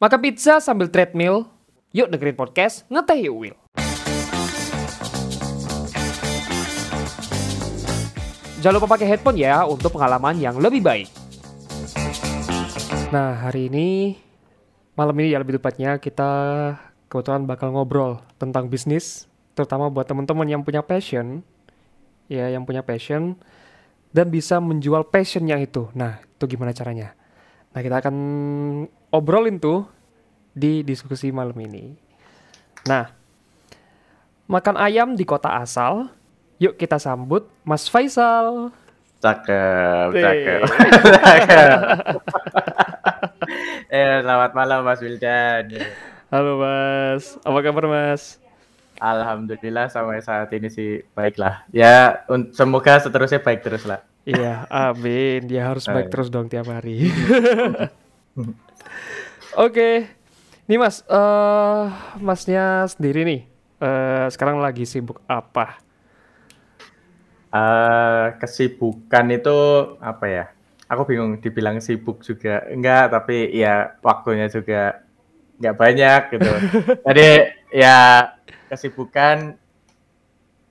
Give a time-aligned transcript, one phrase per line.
[0.00, 1.44] Makan pizza sambil treadmill?
[1.92, 3.56] Yuk dengerin podcast Ngeteh Yuk Will.
[8.64, 11.04] Jangan lupa pakai headphone ya untuk pengalaman yang lebih baik.
[13.12, 14.16] Nah, hari ini,
[14.96, 16.32] malam ini ya lebih tepatnya kita
[17.12, 21.44] kebetulan bakal ngobrol tentang bisnis, terutama buat teman-teman yang punya passion,
[22.24, 23.36] ya yang punya passion,
[24.16, 25.92] dan bisa menjual passionnya itu.
[25.92, 27.12] Nah, itu gimana caranya?
[27.76, 28.16] Nah, kita akan
[29.10, 29.86] obrolin tuh
[30.50, 31.94] di diskusi malam ini.
[32.86, 33.10] Nah,
[34.46, 36.08] makan ayam di kota asal.
[36.60, 38.70] Yuk kita sambut Mas Faisal.
[39.20, 40.60] Cakep, cakep.
[43.90, 45.66] Eh, selamat malam Mas Wildan.
[46.30, 48.38] Halo Mas, apa kabar Mas?
[49.02, 51.66] Alhamdulillah sampai saat ini sih baiklah.
[51.74, 52.22] Ya,
[52.54, 54.06] semoga seterusnya baik terus lah.
[54.22, 55.50] Iya, amin.
[55.50, 56.12] Dia harus baik Eh.
[56.14, 57.10] terus dong tiap hari.
[59.58, 60.06] Oke,
[60.70, 61.84] nih Mas, eh
[62.22, 63.40] Masnya sendiri nih,
[63.82, 65.82] eh sekarang lagi sibuk apa?
[67.50, 69.58] Eh, kesibukan itu
[69.98, 70.44] apa ya?
[70.86, 75.02] Aku bingung dibilang sibuk juga enggak, tapi ya waktunya juga
[75.58, 76.50] enggak banyak gitu.
[77.10, 77.28] Jadi
[77.74, 77.98] ya
[78.70, 79.58] kesibukan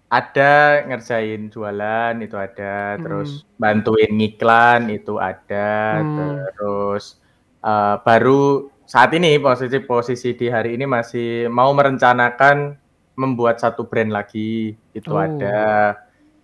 [0.07, 0.53] ada
[0.87, 6.47] ngerjain jualan itu ada, terus bantuin ngiklan itu ada, Hmm.
[6.55, 7.19] terus
[7.59, 8.41] eh, baru
[8.83, 12.73] saat ini posisi posisi di hari ini masih mau merencanakan
[13.15, 15.19] membuat satu brand lagi itu Oh.
[15.19, 15.99] ada.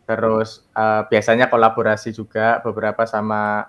[0.06, 3.66] Terus eh, biasanya kolaborasi juga beberapa sama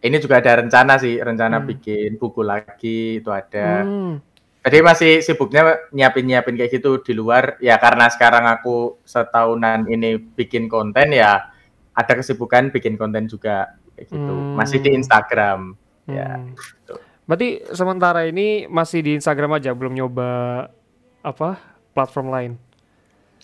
[0.00, 1.68] ini juga ada rencana sih, rencana Hmm.
[1.68, 3.84] bikin buku lagi itu ada.
[3.84, 4.20] Hmm,
[4.60, 10.68] Jadi masih sibuknya nyiapin-nyiapin kayak gitu di luar ya karena sekarang aku setahunan ini bikin
[10.68, 11.48] konten ya
[11.96, 14.20] ada kesibukan bikin konten juga kayak gitu.
[14.36, 14.60] Hmm.
[14.60, 15.79] Masih di Instagram.
[16.10, 16.54] Ya, hmm.
[16.56, 16.94] gitu.
[17.24, 20.30] Berarti sementara ini masih di Instagram aja, belum nyoba
[21.22, 21.62] apa
[21.94, 22.52] platform lain?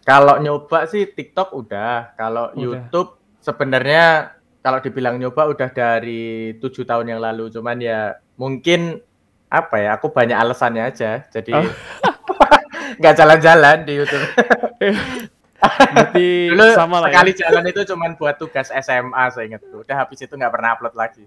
[0.06, 2.62] Kalau nyoba sih TikTok udah, kalau Udah.
[2.62, 8.99] YouTube sebenarnya kalau dibilang nyoba udah dari tujuh tahun yang lalu, cuman ya mungkin
[9.47, 11.66] apa ya, aku banyak alasannya aja, jadi Oh.
[12.99, 14.26] nggak jalan-jalan di YouTube.
[15.66, 17.15] Berarti Dulu sama lah ya.
[17.19, 19.82] sekali jalan itu cuman buat tugas SMA saya ingat tuh.
[19.82, 21.25] Udah habis itu nggak pernah upload lagi.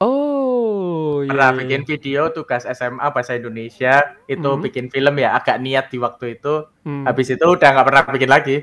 [0.00, 0.29] Oh,
[1.22, 1.30] iya.
[1.30, 1.58] Pernah iya.
[1.64, 4.60] bikin video tugas SMA bahasa Indonesia, itu Mhm.
[4.62, 6.66] bikin film ya agak niat di waktu itu.
[6.82, 7.04] Hmm.
[7.04, 8.56] Habis itu udah nggak pernah bikin lagi.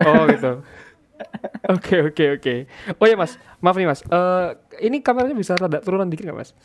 [0.00, 0.60] Oh gitu.
[1.68, 2.54] Oke oke oke.
[2.96, 4.00] Oh ya mas, maaf nih mas.
[4.00, 4.46] Eh
[4.88, 6.56] ini kameranya bisa rada turunan dikit nggak mas?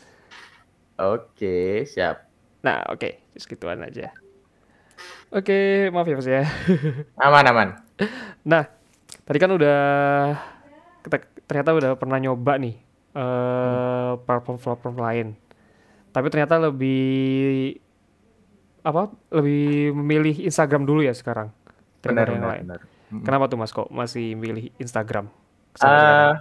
[0.96, 2.24] Oke, siap.
[2.64, 4.16] Nah oke, segituan aja.
[5.28, 6.42] Oke, maaf ya mas ya.
[7.20, 7.68] Aman aman.
[8.48, 8.64] Nah,
[9.28, 9.78] tadi kan udah
[11.44, 12.85] ternyata udah pernah nyoba nih
[13.16, 15.26] eh platform-platform lain.
[16.12, 17.80] Tapi ternyata lebih
[18.84, 19.08] apa?
[19.32, 21.48] Lebih memilih Instagram dulu ya sekarang.
[22.04, 22.52] Benar yang benar.
[22.52, 22.64] lain.
[22.68, 22.80] benar.
[23.24, 25.30] Kenapa tuh mas kok masih milih Instagram?
[25.76, 26.32] Eh,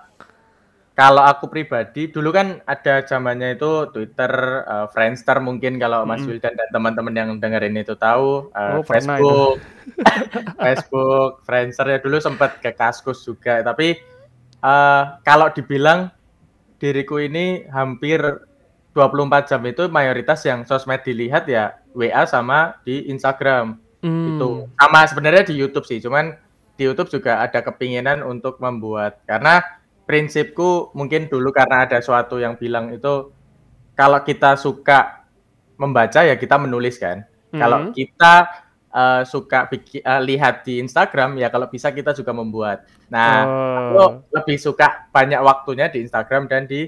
[0.96, 4.32] kalau aku pribadi dulu kan ada zamannya itu Twitter,
[4.64, 6.24] eh, Friendster mungkin kalau Mas.
[6.24, 9.60] Wildan dan teman-teman yang dengerin itu tahu, Oh, eh, pernah Facebook,
[10.64, 13.60] Facebook, Friendster ya dulu sempat ke Kaskus juga.
[13.60, 14.00] Tapi
[14.64, 16.15] eh, kalau dibilang
[16.86, 18.22] diriku ini hampir
[18.94, 24.38] 24 jam itu mayoritas yang sosmed dilihat ya WA sama di Instagram Hmm.
[24.38, 26.38] itu sama sebenarnya di YouTube sih cuman
[26.78, 29.66] di YouTube juga ada kepinginan untuk membuat karena
[30.06, 33.34] prinsipku mungkin dulu karena ada suatu yang bilang itu
[33.98, 35.26] kalau kita suka
[35.82, 37.98] membaca ya kita menulis kan kalau Hmm.
[37.98, 38.34] kita
[38.96, 43.44] eh, suka biki- eh, lihat di Instagram ya kalau bisa kita juga membuat nah
[43.92, 44.12] aku Oh.
[44.32, 46.88] lebih suka banyak waktunya di Instagram dan di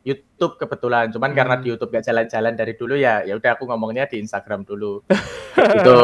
[0.00, 1.62] YouTube kebetulan cuman karena Hmm.
[1.62, 5.04] di YouTube gak jalan-jalan dari dulu ya ya udah aku ngomongnya di Instagram dulu
[5.76, 5.96] itu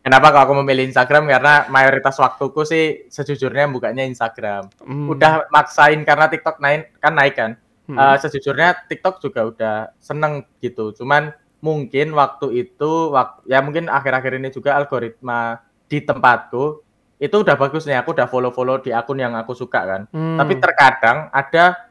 [0.00, 5.12] kenapa kalau aku memilih Instagram karena mayoritas waktuku sih sejujurnya bukanya Instagram Hmm.
[5.12, 7.52] udah maksain karena TikTok naik kan naik kan
[7.86, 7.94] Hmm.
[7.94, 11.30] Eh, sejujurnya TikTok juga udah seneng gitu cuman
[11.66, 15.58] mungkin waktu itu wak- ya mungkin akhir-akhir ini juga algoritma
[15.90, 16.86] di tempatku
[17.18, 20.02] itu udah bagus nih aku udah follow-follow di akun yang aku suka kan.
[20.14, 20.38] Hmm.
[20.38, 21.90] tapi terkadang ada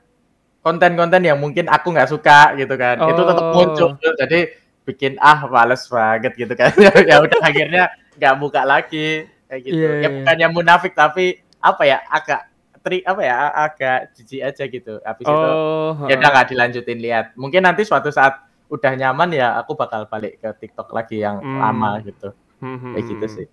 [0.61, 2.97] konten-konten yang mungkin aku nggak suka gitu kan.
[2.97, 3.53] Itu tetap Oh.
[3.53, 4.39] muncul jadi
[4.85, 6.73] bikin ah males banget gitu kan.
[7.09, 7.83] Ya udah akhirnya
[8.17, 9.77] nggak buka lagi kayak gitu.
[9.77, 10.09] Iya, ya iya.
[10.09, 12.41] bukannya munafik tapi apa ya agak
[12.81, 14.93] tri apa ya agak jijik aja gitu.
[15.05, 17.25] Habis itu oh, ya udah nggak dilanjutin lihat.
[17.37, 21.59] Mungkin nanti suatu saat udah nyaman ya aku bakal balik ke TikTok lagi yang Hmm.
[21.59, 23.35] lama gitu Hmm, kayak hmm, gitu hmm.
[23.35, 23.47] sih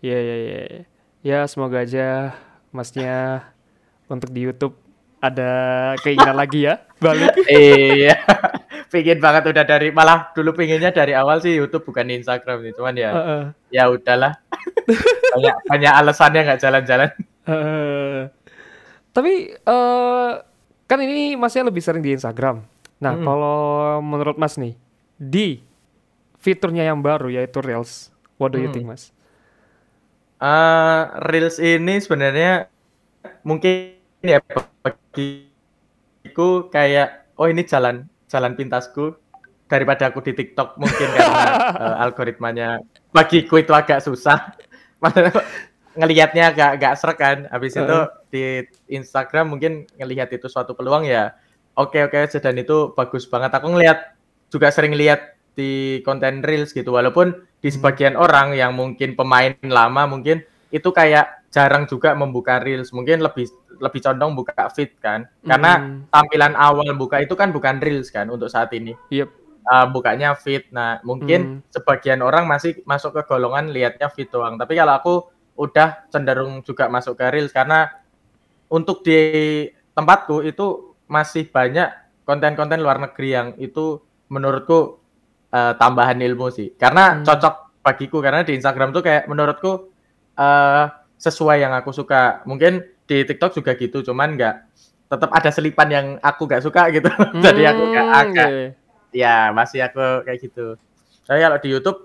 [0.00, 0.60] Iya iya iya.
[1.24, 2.36] Ya semoga aja
[2.68, 3.40] masnya
[4.04, 4.76] untuk di YouTube
[5.18, 5.48] ada
[5.98, 7.32] keinginan lagi ya balik.
[7.48, 8.20] iya
[8.92, 12.94] pingin banget udah dari malah dulu pinginnya dari awal sih YouTube bukan Instagram nih cuman
[12.94, 13.42] ya Heeh.
[13.72, 14.36] ya udahlah
[15.32, 17.10] banyak banyak alasannya nggak jalan-jalan
[17.44, 18.28] Heeh.
[19.10, 20.30] Tapi eh
[20.84, 22.60] kan ini masnya lebih sering di Instagram.
[23.04, 23.24] Nah, Mm.
[23.28, 23.58] kalau
[24.00, 24.80] menurut Mas nih
[25.20, 25.60] di
[26.40, 28.08] fiturnya yang baru yaitu Reels,
[28.40, 28.72] what do you Hmm.
[28.72, 29.12] think, Mas?
[30.40, 32.68] Eh, Reels ini sebenarnya
[33.44, 34.40] mungkin ya
[34.84, 39.16] bagiku kayak oh ini jalan jalan pintasku
[39.68, 41.48] daripada aku di TikTok mungkin karena
[41.84, 42.80] eh, algoritmanya
[43.12, 44.52] bagiku itu agak susah.
[45.94, 47.38] Ngelihatnya agak agak serak kan.
[47.52, 47.98] Habis itu
[48.28, 51.32] di Instagram mungkin ngelihat itu suatu peluang ya.
[51.74, 53.50] Oke oke aja dan itu bagus banget.
[53.54, 54.14] Aku ngelihat
[54.48, 57.76] juga sering lihat di konten Reels gitu walaupun di Hmm.
[57.80, 63.46] sebagian orang yang mungkin pemain lama mungkin itu kayak jarang juga membuka reels mungkin lebih
[63.78, 66.10] lebih condong buka feed kan karena Hmm.
[66.10, 69.30] tampilan awal buka itu kan bukan reels kan untuk saat ini Yep.
[69.64, 71.06] Uh, bukanya feed nah Hmm.
[71.08, 71.40] mungkin
[71.70, 75.14] sebagian orang masih masuk ke golongan lihatnya feed doang tapi kalau aku
[75.56, 77.86] udah cenderung juga masuk ke reels karena
[78.68, 81.88] untuk di tempatku itu masih banyak
[82.24, 84.98] konten-konten luar negeri yang itu menurutku
[85.52, 86.72] uh, tambahan ilmu sih.
[86.74, 87.24] Karena Hmm.
[87.24, 89.92] cocok bagiku karena di Instagram tuh kayak menurutku
[90.34, 90.84] uh,
[91.20, 92.40] sesuai yang aku suka.
[92.48, 94.56] Mungkin di TikTok juga gitu cuman nggak
[95.04, 97.12] tetap ada selipan yang aku nggak suka gitu.
[97.44, 98.68] Jadi aku nggak Hmm, agak iya.
[99.12, 100.80] ya masih aku kayak gitu.
[101.24, 101.98] Tapi kalau di YouTube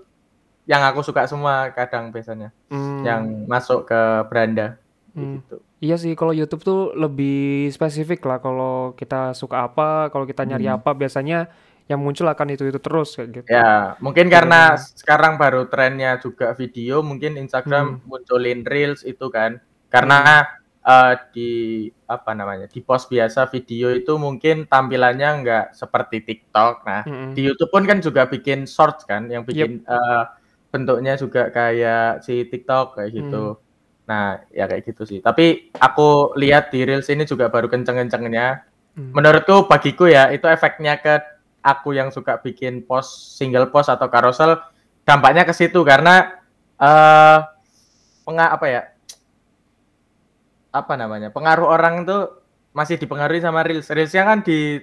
[0.68, 4.76] yang aku suka semua kadang biasanya Hmm, yang masuk ke beranda
[5.16, 5.40] hmm.
[5.40, 8.36] gitu Iya sih, kalau YouTube tuh lebih spesifik lah.
[8.44, 10.76] Kalau kita suka apa, kalau kita nyari Hmm.
[10.76, 11.48] apa, biasanya
[11.90, 13.46] yang muncul akan itu itu terus kayak gitu.
[13.50, 17.42] ya mungkin karena sekarang baru trennya juga video mungkin Hmm.
[17.50, 19.58] Instagram munculin reels itu kan
[19.90, 20.46] karena
[20.86, 21.50] eh, di
[22.06, 27.34] apa namanya di post biasa video itu mungkin tampilannya nggak seperti TikTok nah Mm-mm.
[27.34, 30.22] di YouTube pun kan juga bikin shorts kan yang bikin eh,
[30.70, 33.58] bentuknya juga kayak si TikTok kayak gitu.
[34.10, 35.18] Nah, ya kayak gitu sih.
[35.22, 38.66] Tapi aku lihat di Reels ini juga baru kenceng-kencengnya.
[38.98, 39.14] Hmm.
[39.14, 41.22] Menurutku bagiku ya itu efeknya ke
[41.62, 44.58] aku yang suka bikin post single post atau carousel
[45.06, 46.42] dampaknya ke situ karena
[46.74, 47.38] eh
[48.26, 48.82] penga apa ya?
[50.74, 51.30] Apa namanya?
[51.30, 52.18] Pengaruh orang itu
[52.74, 53.90] masih dipengaruhi sama Reels.
[53.90, 54.78] Reelsnya kan di,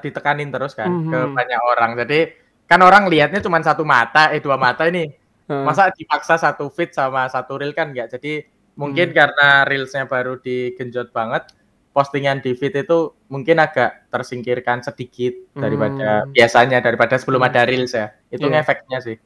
[0.00, 1.32] ditekanin terus kan ke Mhm.
[1.36, 1.90] banyak orang.
[2.04, 2.20] Jadi
[2.64, 5.12] kan orang lihatnya cuma satu mata, eh dua mata ini.
[5.48, 5.64] Heeh.
[5.64, 8.12] Masa dipaksa satu feed sama satu reel kan enggak.
[8.16, 9.16] Jadi mungkin Hmm.
[9.16, 11.52] karena reelsnya baru digenjot banget,
[11.92, 16.32] postingan di feed itu mungkin agak tersingkirkan sedikit daripada Hmm.
[16.32, 17.48] biasanya daripada sebelum Hmm.
[17.52, 18.16] ada reels ya.
[18.32, 18.64] Itu Iya.
[18.64, 19.16] ngefeknya sih.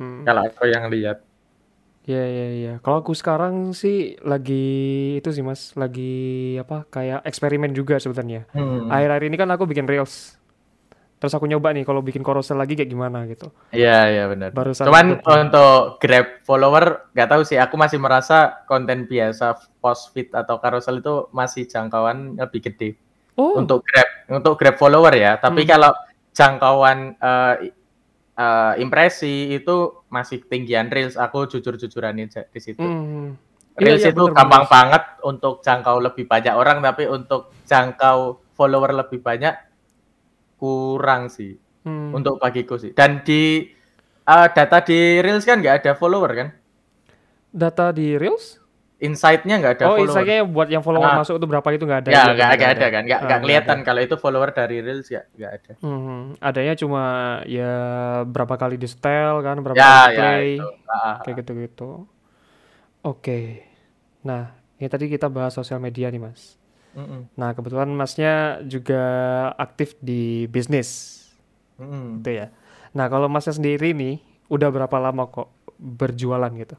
[0.00, 0.24] Hmm.
[0.24, 1.20] Kalau aku yang lihat.
[2.02, 2.72] Iya iya iya.
[2.82, 4.64] Kalau aku sekarang sih lagi
[5.22, 8.42] itu sih Mas, lagi apa kayak eksperimen juga sebenarnya.
[8.50, 8.90] Hmm.
[8.90, 10.34] Akhir-akhir ini kan aku bikin reels.
[11.22, 13.46] Terus aku nyoba nih kalau bikin carousel lagi kayak gimana gitu.
[13.70, 14.50] Iya iya benar.
[14.50, 17.54] Barusan Cuman aku- untuk Grab follower nggak tahu sih.
[17.56, 22.98] Aku masih merasa konten biasa post feed atau carousel itu masih jangkauan lebih gede.
[23.38, 25.38] Oh, untuk Grab untuk Grab follower ya.
[25.38, 25.70] Tapi Hmm.
[25.70, 25.92] kalau
[26.32, 27.54] jangkauan eh,
[28.34, 29.76] eh, impresi itu
[30.08, 31.14] masih tinggian Reels.
[31.14, 32.82] Aku jujur-jujuran di situ.
[32.82, 33.54] hmm.
[33.72, 34.74] Reels Iya, iya, itu bener, gampang bener.
[34.74, 38.18] banget untuk jangkau lebih banyak orang, tapi untuk jangkau
[38.52, 39.54] follower lebih banyak
[40.62, 41.58] kurang sih.
[41.82, 42.14] Hmm.
[42.14, 42.94] Untuk bagiku sih.
[42.94, 43.66] Dan di
[44.22, 46.48] eh, data di Reels kan nggak ada follower kan?
[47.50, 48.62] Data di reels?
[48.96, 50.06] Insight-nya nggak ada Oh, follower.
[50.06, 51.18] insightnya buat yang follower Ah.
[51.18, 52.08] masuk itu berapa itu nggak ada.
[52.08, 53.02] Ya, nggak nggak ada kan?
[53.02, 53.84] Nggak Ah, nggak kelihatan ada.
[53.84, 55.72] kalau itu follower dari Reels ya nggak ada.
[55.82, 57.02] Hmm, adanya cuma
[57.44, 57.72] ya
[58.22, 60.68] berapa kali di setel kan, berapa Ya, kali ya play, itu.
[60.86, 61.90] Ah, kayak gitu-gitu.
[63.02, 63.66] Oke.
[64.22, 64.42] Nah,
[64.78, 66.54] ini tadi kita bahas sosial media nih, Mas.
[66.96, 67.28] Mm-mm.
[67.32, 69.02] Nah, kebetulan Masnya juga
[69.56, 71.20] aktif di bisnis,
[71.78, 72.20] Mm-mm.
[72.20, 72.46] gitu ya.
[72.96, 74.20] Nah, kalau Masnya sendiri nih,
[74.52, 75.48] udah berapa lama kok
[75.80, 76.76] berjualan gitu?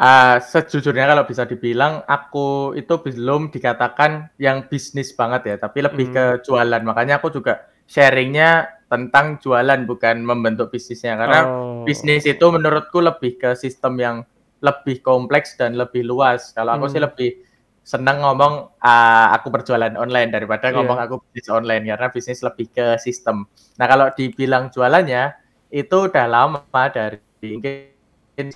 [0.00, 6.08] Ah, sejujurnya kalau bisa dibilang aku itu belum dikatakan yang bisnis banget ya, tapi lebih
[6.08, 6.14] Hmm.
[6.14, 6.80] ke jualan.
[6.80, 13.36] Makanya aku juga sharingnya tentang jualan bukan membentuk bisnisnya karena Oh, bisnis itu menurutku lebih
[13.36, 14.16] ke sistem yang
[14.64, 16.48] lebih kompleks dan lebih luas.
[16.56, 17.02] Kalau aku sih Hmm.
[17.02, 17.36] lebih
[17.80, 20.76] senang ngomong ah, aku berjualan online daripada Iya.
[20.78, 23.48] ngomong aku bisnis online karena bisnis lebih ke sistem.
[23.80, 25.34] Nah kalau dibilang jualannya
[25.70, 26.60] itu udah lama
[26.92, 28.50] dari mungkin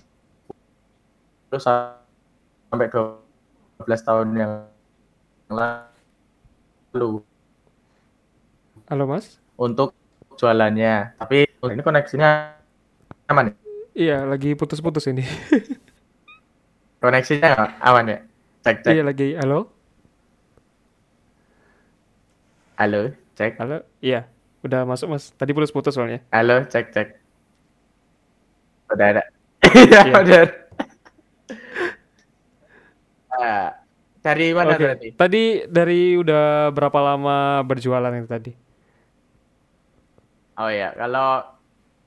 [1.55, 3.15] sampai 12
[4.03, 4.53] tahun yang
[5.51, 7.23] lalu
[8.91, 9.39] Halo, Mas?
[9.55, 9.95] untuk
[10.37, 11.15] jualannya.
[11.17, 12.59] Tapi ini koneksinya
[13.31, 13.55] aman ya?
[13.95, 15.23] Iya, lagi putus-putus ini.
[17.03, 18.19] Koneksinya aman ya?
[18.65, 18.93] Cek cek.
[18.97, 19.37] Iya, lagi.
[19.37, 19.69] Halo?
[22.81, 23.61] Halo, cek.
[23.61, 23.85] Halo?
[24.01, 24.25] Iya.
[24.65, 25.29] Udah masuk mas.
[25.37, 26.25] Tadi putus-putus soalnya.
[26.33, 27.09] Halo, cek cek.
[28.89, 29.23] Udah ada.
[29.69, 30.15] Iya, Iya.
[30.25, 30.43] udah.
[33.35, 33.69] Ah,
[34.25, 34.87] dari mana Oke.
[34.97, 35.09] tadi?
[35.13, 38.53] Tadi dari udah berapa lama berjualan itu tadi?
[40.57, 41.43] Oh ya, kalau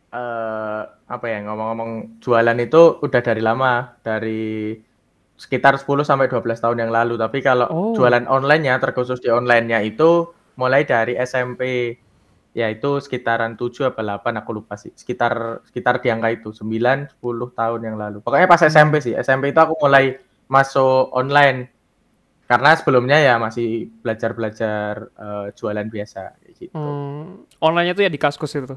[0.08, 4.72] eh apa ya ngomong-ngomong jualan itu udah dari lama, dari
[5.38, 7.16] sekitar 10 sampai 12 tahun yang lalu.
[7.16, 7.94] Tapi kalau Oh.
[7.94, 11.94] jualan online-nya terkhusus di online-nya itu mulai dari SMP.
[12.58, 14.90] Yaitu sekitaran 7 apa 8 aku lupa sih.
[14.98, 18.18] Sekitar sekitar di angka itu 9 10 tahun yang lalu.
[18.26, 19.14] Pokoknya pas SMP sih.
[19.14, 20.18] SMP itu aku mulai
[20.50, 21.70] masuk online.
[22.48, 26.74] Karena sebelumnya ya masih belajar-belajar eh, jualan biasa gitu.
[26.74, 28.74] Hmm, online-nya tuh ya di Kaskus itu.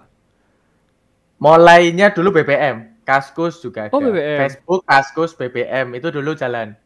[1.41, 3.93] Mulainya dulu BBM, Kaskus juga ada.
[3.93, 4.39] Oh, BBM.
[4.45, 6.77] Facebook, Kaskus, BBM itu dulu jalan.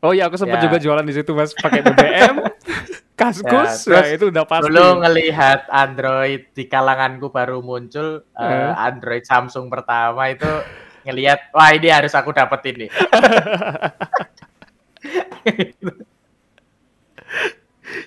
[0.00, 0.64] Oh iya, aku sempat Ya.
[0.66, 2.42] juga jualan di situ mas, pakai BBM,
[3.20, 4.66] Kaskus, Ya, nah itu udah pasti.
[4.66, 8.72] Dulu ngelihat Android di kalanganku baru muncul eh, Eh.
[8.74, 10.48] Android Samsung pertama itu
[11.02, 12.90] ngelihat wah ini harus aku dapetin nih.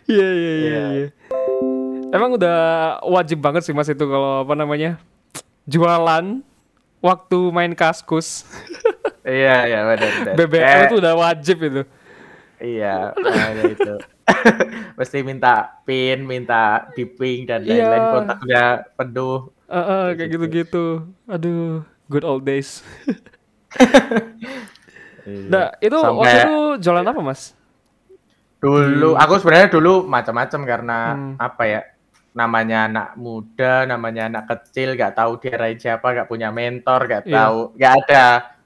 [0.08, 0.54] Iya iya iya.
[0.66, 0.84] Iya.
[0.96, 1.08] iya.
[2.10, 2.58] Emang udah
[3.06, 4.98] wajib banget sih mas itu kalau apa namanya
[5.68, 6.40] jualan
[7.00, 8.44] waktu main Kaskus,
[9.24, 10.34] iya iya benar benar.
[10.36, 11.82] BBM Kayak- itu udah wajib itu.
[12.56, 13.12] Iya,
[13.68, 13.94] itu.
[14.98, 17.84] Mesti minta pin, minta di ping dan Iya.
[17.84, 18.64] lain-lain kontaknya
[18.96, 19.40] penuh.
[19.66, 20.86] Eh, eh, kayak Kayak gitu-gitu.
[21.26, 22.80] Aduh, good old days.
[25.26, 25.50] Iya.
[25.50, 27.42] Nah, itu Sampai- waktu itu jualan apa mas?
[28.62, 31.34] Dulu aku sebenarnya dulu macam-macam karena Hmm.
[31.38, 31.82] apa ya?
[32.36, 37.34] Namanya anak muda, namanya anak kecil, nggak tahu diarahin siapa, nggak punya mentor, nggak Iya.
[37.34, 38.24] tahu, nggak ada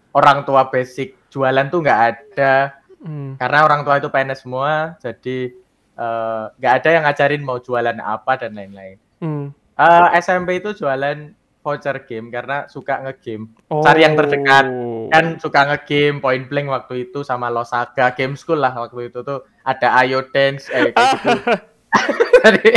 [0.10, 2.54] orang tua basic jualan tuh nggak ada
[3.00, 3.40] Hmm.
[3.40, 5.54] karena orang tua itu PNS semua, jadi
[5.96, 8.98] eh, nggak ada yang ngajarin mau jualan apa dan lain-lain.
[9.20, 9.52] Hmm.
[9.76, 13.84] Eh, SMP itu jualan voucher game karena suka ngegame, Oh.
[13.84, 14.66] cari yang terdekat
[15.12, 19.44] kan suka ngegame point blank waktu itu sama Losaga game school lah waktu itu tuh
[19.62, 21.52] ada Ayo Dance eh kayak gitu.
[22.48, 22.72] Jadi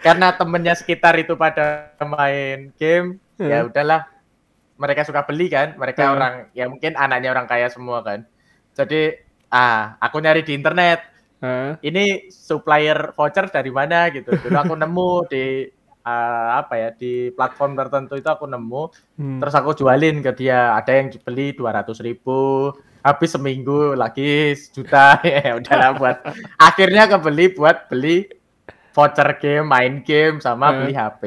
[0.00, 3.68] karena temennya sekitar itu pada main game, ya Hmm.
[3.68, 4.08] udahlah
[4.76, 6.14] mereka suka beli kan, mereka Hmm.
[6.16, 8.24] orang ya mungkin anaknya orang kaya semua kan.
[8.72, 9.16] Jadi
[9.48, 11.04] ah aku nyari di internet,
[11.40, 11.76] Hah?
[11.80, 14.32] ini supplier voucher dari mana gitu.
[14.32, 15.44] Dulu aku nemu di
[16.00, 18.82] eh, apa ya di platform tertentu itu aku nemu
[19.20, 19.36] Hmm.
[19.36, 22.72] terus aku jualin ke dia ada yang beli dua ratus ribu
[23.04, 26.16] habis seminggu lagi sejuta ya udahlah buat
[26.56, 28.32] akhirnya kebeli buat beli
[29.00, 31.22] voucher game main game sama beli HP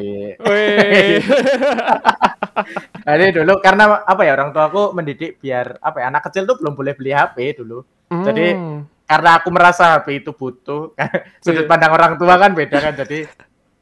[3.01, 6.61] jadi dulu karena apa ya orang tua aku mendidik biar apa ya anak kecil tuh
[6.61, 7.81] belum boleh beli HP dulu
[8.13, 8.85] Jadi, Hmm.
[9.09, 10.93] karena aku merasa HP itu butuh
[11.43, 11.69] sudut Iya.
[11.69, 13.25] pandang orang tua kan beda kan jadi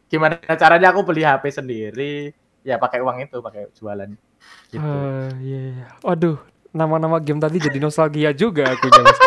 [0.07, 2.31] gimana caranya aku beli HP sendiri
[2.63, 4.07] ya pakai uang itu pakai jualan
[4.71, 5.85] gitu Ah, iya, iya.
[5.99, 6.39] Waduh,
[6.71, 9.19] nama-nama game tadi jadi nostalgia juga aku Mas.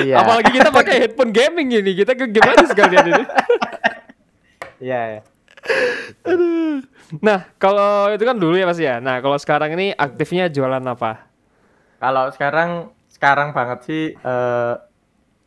[0.00, 3.24] Iya Apalagi kita pakai headphone gaming ini, kita ke game aja sekalian ini.
[4.80, 5.20] iya iya.
[6.26, 6.82] Aduh.
[7.20, 8.98] Nah, kalau itu kan dulu ya Mas ya.
[8.98, 11.28] Nah, kalau sekarang ini aktifnya jualan apa?
[12.00, 14.74] Kalau sekarang sekarang banget sih eh,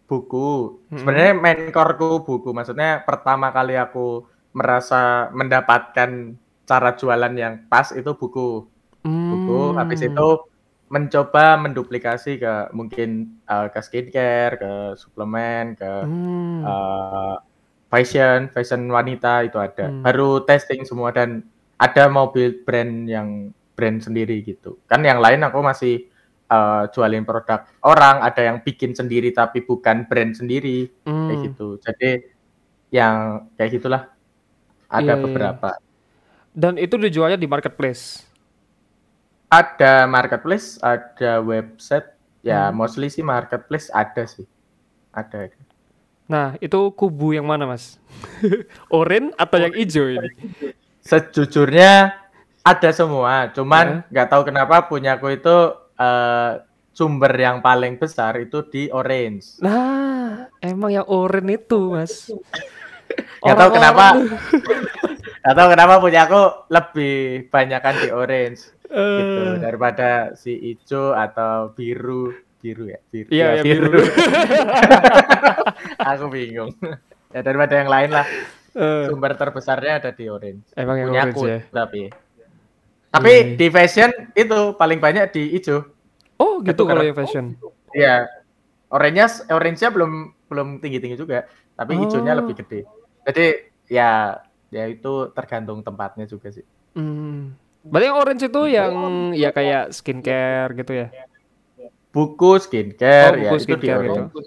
[0.06, 0.80] buku.
[0.94, 2.54] Sebenarnya main core-ku buku.
[2.54, 4.24] Maksudnya pertama kali aku
[4.56, 8.64] merasa mendapatkan cara jualan yang pas itu buku.
[9.04, 9.62] Buku.
[9.74, 9.78] Hmm.
[9.82, 10.28] Habis itu
[10.86, 16.62] mencoba menduplikasi ke mungkin eh, ke skincare, ke suplemen, ke Hmm.
[16.62, 17.36] eh,
[17.90, 19.90] fashion, fashion wanita itu ada.
[19.90, 20.04] Hmm.
[20.06, 21.42] Baru testing semua dan
[21.76, 24.78] ada mobil brand yang brand sendiri gitu.
[24.88, 26.08] Kan yang lain aku masih
[26.46, 31.46] eh, jualin produk orang, ada yang bikin sendiri tapi bukan brand sendiri kayak Hmm.
[31.50, 31.68] gitu.
[31.82, 32.10] Jadi
[32.94, 34.04] yang kayak gitulah.
[34.86, 35.24] Ada Iya, iya.
[35.26, 35.70] beberapa.
[36.54, 38.25] Dan itu dijualnya di marketplace.
[39.50, 42.10] Ada marketplace, ada website.
[42.46, 42.78] Ya, Hmm.
[42.78, 44.46] mostly sih marketplace ada sih.
[45.14, 45.50] Ada.
[45.50, 45.62] ada.
[46.26, 48.02] Nah, itu kubu yang mana, Mas?
[48.94, 50.30] Oren atau yang hijau ini?
[51.06, 52.18] Sejujurnya
[52.66, 55.58] ada semua, cuman nggak tahu kenapa punyaku itu
[55.96, 56.52] eh,
[56.92, 59.62] sumber yang paling besar itu di orange.
[59.62, 62.30] Nah, emang yang oren itu, Mas.
[63.46, 64.06] Nggak tahu kenapa,
[65.46, 66.42] nggak tahu kenapa punyaku
[66.74, 67.16] lebih
[67.54, 73.30] banyakan di orange gitu Eh, daripada si hijau atau biru, biru ya, biru.
[73.30, 74.02] Iya, Ya, iya, biru.
[76.08, 76.72] Aku bingung.
[77.30, 78.26] Ya daripada yang lain lah.
[78.74, 80.66] eh, Sumber terbesarnya ada di orange.
[80.74, 81.60] emang yang Punyaku orange ya.
[81.72, 82.02] tapi.
[83.08, 83.56] Tapi Iya.
[83.56, 85.86] di fashion itu paling banyak di hijau.
[86.36, 87.56] Oh, gitu Itu kalau yang fashion.
[87.90, 88.26] Iya.
[88.88, 90.12] Orange-nya orange-nya belum
[90.46, 92.38] belum tinggi-tinggi juga, tapi hijaunya Oh.
[92.38, 92.80] lebih gede.
[93.24, 93.46] Jadi
[93.88, 94.36] ya
[94.68, 96.64] ya itu tergantung tempatnya juga sih.
[96.94, 97.54] Hmm.
[97.86, 98.94] Berarti yang orange itu yang
[99.38, 101.08] ya kayak skincare gitu ya?
[102.16, 104.32] Buku skincare Oh, ya buku itu di skincare orange.
[104.32, 104.40] gitu.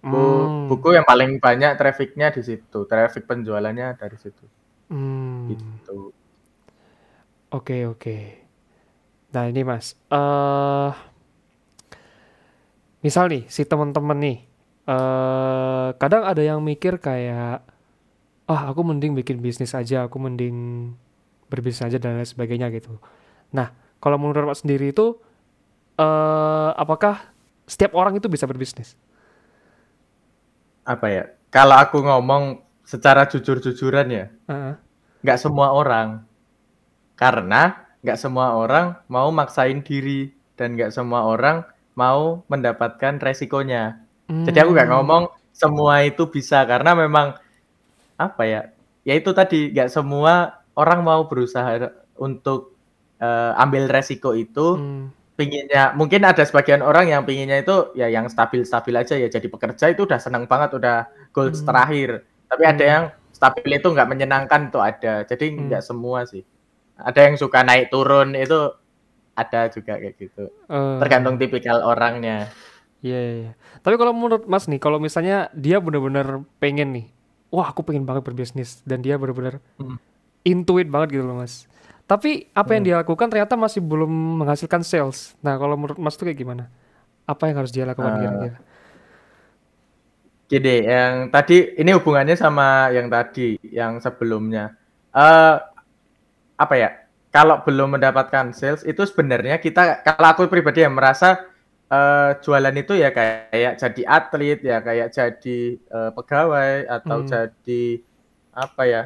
[0.00, 0.64] Bu- Hmm.
[0.70, 4.44] buku yang paling banyak trafficnya di situ, traffic penjualannya dari situ.
[4.88, 5.50] Hmm.
[5.52, 6.14] Gitu.
[7.50, 8.16] Oke, oke.
[9.34, 9.94] Nah, ini Mas.
[10.10, 10.92] eh
[13.00, 14.38] misal nih, si teman-teman nih,
[14.88, 17.64] eh kadang ada yang mikir kayak,
[18.50, 20.56] ah, aku mending bikin bisnis aja, aku mending
[21.50, 22.96] berbisnis aja dan lain sebagainya gitu.
[23.52, 25.18] Nah, kalau menurut Mas sendiri itu,
[26.00, 27.30] eh apakah
[27.68, 28.96] setiap orang itu bisa berbisnis?
[30.84, 31.24] Apa ya?
[31.50, 34.26] Kalau aku ngomong secara jujur-jujuran ya,
[35.24, 36.24] nggak semua orang.
[37.18, 41.66] Karena nggak semua orang mau maksain diri dan nggak semua orang
[41.98, 44.00] mau mendapatkan resikonya.
[44.46, 44.96] Jadi aku nggak Hmm.
[45.02, 47.36] ngomong semua itu bisa karena memang
[48.16, 48.60] apa ya?
[49.04, 52.72] Ya itu tadi nggak semua orang mau berusaha untuk
[53.20, 54.80] eh, ambil resiko itu.
[54.80, 55.12] Hmm.
[55.36, 59.88] Pinginnya mungkin ada sebagian orang yang pinginnya itu ya yang stabil-stabil aja ya jadi pekerja
[59.88, 61.68] itu udah senang banget udah goals Hmm.
[61.68, 62.10] terakhir.
[62.48, 62.92] Tapi ada Hmm.
[62.92, 65.24] yang stabil itu nggak menyenangkan tuh ada.
[65.24, 65.68] Jadi Hmm.
[65.68, 66.44] nggak semua sih.
[66.96, 68.72] Ada yang suka naik turun itu
[69.32, 70.52] ada juga kayak gitu.
[70.68, 72.48] Eh, Tergantung tipikal orangnya.
[73.00, 73.52] Iya, iya, iya.
[73.80, 77.06] Tapi kalau menurut Mas nih, kalau misalnya dia bener-bener pengen nih,
[77.48, 79.96] wah aku pengen banget berbisnis dan dia bener-bener Hmm.
[80.46, 81.66] Intuit banget gitu loh Mas.
[82.10, 82.86] Tapi apa yang Hmm.
[82.86, 84.10] dia lakukan ternyata masih belum
[84.42, 85.38] menghasilkan sales.
[85.44, 86.64] Nah kalau menurut Mas tuh kayak gimana?
[87.28, 88.58] Apa yang harus dia lakukan Eh, kira-kira?
[90.50, 94.74] Gini, yang tadi ini hubungannya sama yang tadi, yang sebelumnya.
[95.14, 95.54] Eh
[96.58, 96.90] apa ya?
[97.30, 101.38] Kalau belum mendapatkan sales itu sebenarnya kita kalau aku pribadi yang merasa
[101.90, 107.30] eh, jualan itu ya kayak jadi atlet ya kayak jadi eh, pegawai atau Hmm.
[107.30, 107.82] jadi
[108.54, 109.02] apa ya?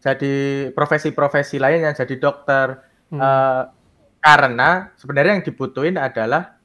[0.00, 2.80] Jadi profesi-profesi lainnya jadi dokter.
[3.12, 3.20] Hmm.
[3.20, 3.62] Eh,
[4.20, 6.56] karena sebenarnya yang dibutuhin adalah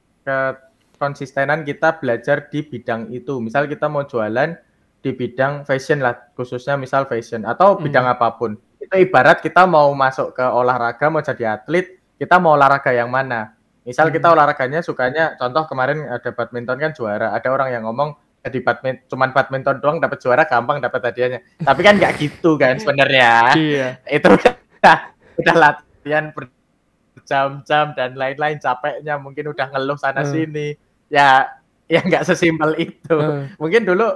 [0.96, 3.38] konsistenan kita belajar di bidang itu.
[3.40, 4.56] Misal kita mau jualan
[5.00, 7.86] di bidang fashion lah, khususnya misal fashion atau Hmm.
[7.86, 8.58] bidang apa pun.
[8.80, 13.54] Itu ibarat kita mau masuk ke olahraga, mau jadi atlet, kita mau olahraga yang mana?
[13.86, 14.34] Misal kita Hmm.
[14.34, 17.30] olahraganya sukanya, contoh kemarin ada badminton kan juara.
[17.38, 21.40] Ada orang yang ngomong jadi badminton, cuman badminton doang dapat juara gampang dapat hadiahnya.
[21.58, 23.88] Tapi kan nggak gitu kan sebenarnya Iya.
[24.06, 24.54] itu udah
[25.36, 30.30] udah latihan berjam-jam dan lain-lain capeknya mungkin udah ngeluh sana Hmm.
[30.30, 30.78] sini
[31.08, 31.50] ya
[31.84, 34.06] ya nggak sesimpel itu Eh, mungkin dulu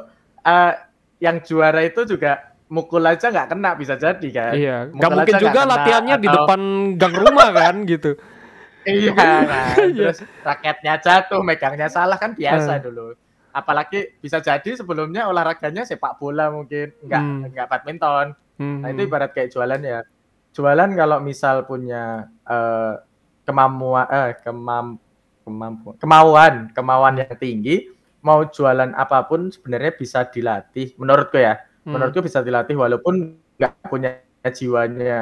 [0.41, 0.73] eh,
[1.19, 4.77] yang juara itu juga mukul aja nggak kena bisa jadi kan iya.
[4.89, 6.61] Gak mungkin juga kena, latihannya di atau- depan
[6.95, 8.11] gang rumah kan gitu.
[8.83, 9.43] iya kan
[9.91, 9.93] Iya.
[10.09, 12.83] terus raketnya jatuh megangnya salah kan biasa Hmm.
[12.83, 13.07] dulu
[13.51, 17.47] apalagi bisa jadi sebelumnya olahraganya sepak bola mungkin nggak Hmm.
[17.51, 18.27] nggak badminton
[18.61, 18.85] Hmm.
[18.85, 20.01] Nah itu ibarat kayak jualan ya.
[20.53, 22.95] Jualan kalau misal punya eh,
[23.49, 25.01] kemampuan, eh, kemam,
[25.49, 27.89] kemampuan, kemauan, kemauan yang tinggi,
[28.21, 30.93] mau jualan apa pun sebenarnya bisa dilatih.
[31.01, 31.57] Menurutku ya,
[31.89, 31.97] Hmm.
[31.97, 34.21] menurutku bisa dilatih walaupun nggak punya
[34.53, 35.21] jiwanya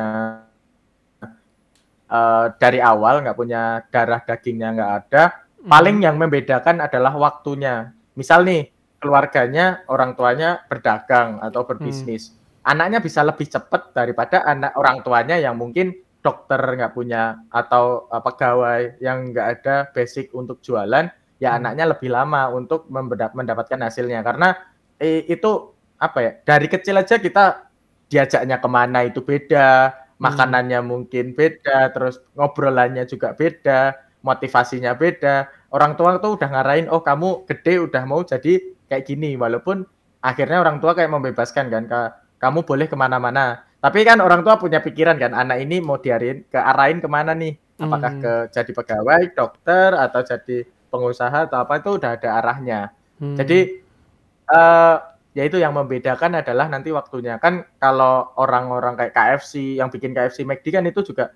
[2.10, 5.22] eh, dari awal, nggak punya darah dagingnya nggak ada.
[5.62, 5.70] Hmm.
[5.70, 7.94] Paling yang membedakan adalah waktunya.
[8.18, 8.66] Misal nih
[8.98, 12.34] keluarganya, orang tuanya berdagang atau berbisnis.
[12.66, 18.18] Anaknya bisa lebih cepat daripada anak orang tuanya yang mungkin dokter nggak punya atau uh,
[18.18, 21.06] pegawai yang nggak ada basic untuk jualan
[21.38, 21.62] ya Hmm.
[21.62, 24.26] anaknya lebih lama untuk mendapatkan hasilnya.
[24.26, 24.58] Karena
[24.98, 27.70] eh, itu apa ya dari kecil aja kita
[28.10, 35.94] diajaknya ke mana itu beda makanannya mungkin beda terus ngobrolannya juga beda motivasinya beda orang
[35.94, 39.36] tua tuh udah ngarahin oh kamu gede udah mau jadi kayak gini.
[39.36, 39.84] Walaupun
[40.20, 43.64] akhirnya orang tua kayak membebaskan kan Ka- kamu boleh ke mana-mana.
[43.78, 47.30] Tapi kan orang tua punya pikiran kan anak ini mau diarahin ke arahin ke mana
[47.34, 47.54] nih?
[47.78, 48.22] Apakah Hmm.
[48.22, 50.56] ke jadi pegawai dokter atau jadi
[50.90, 51.78] pengusaha atau apa?
[51.78, 52.80] Itu udah ada arahnya.
[53.18, 53.34] Hmm.
[53.34, 53.82] jadi
[54.48, 54.96] eh
[55.36, 57.38] ya itu yang membedakan adalah nanti waktunya.
[57.38, 61.30] Kan kalau orang-orang kayak KFC yang bikin KFC McD kan itu juga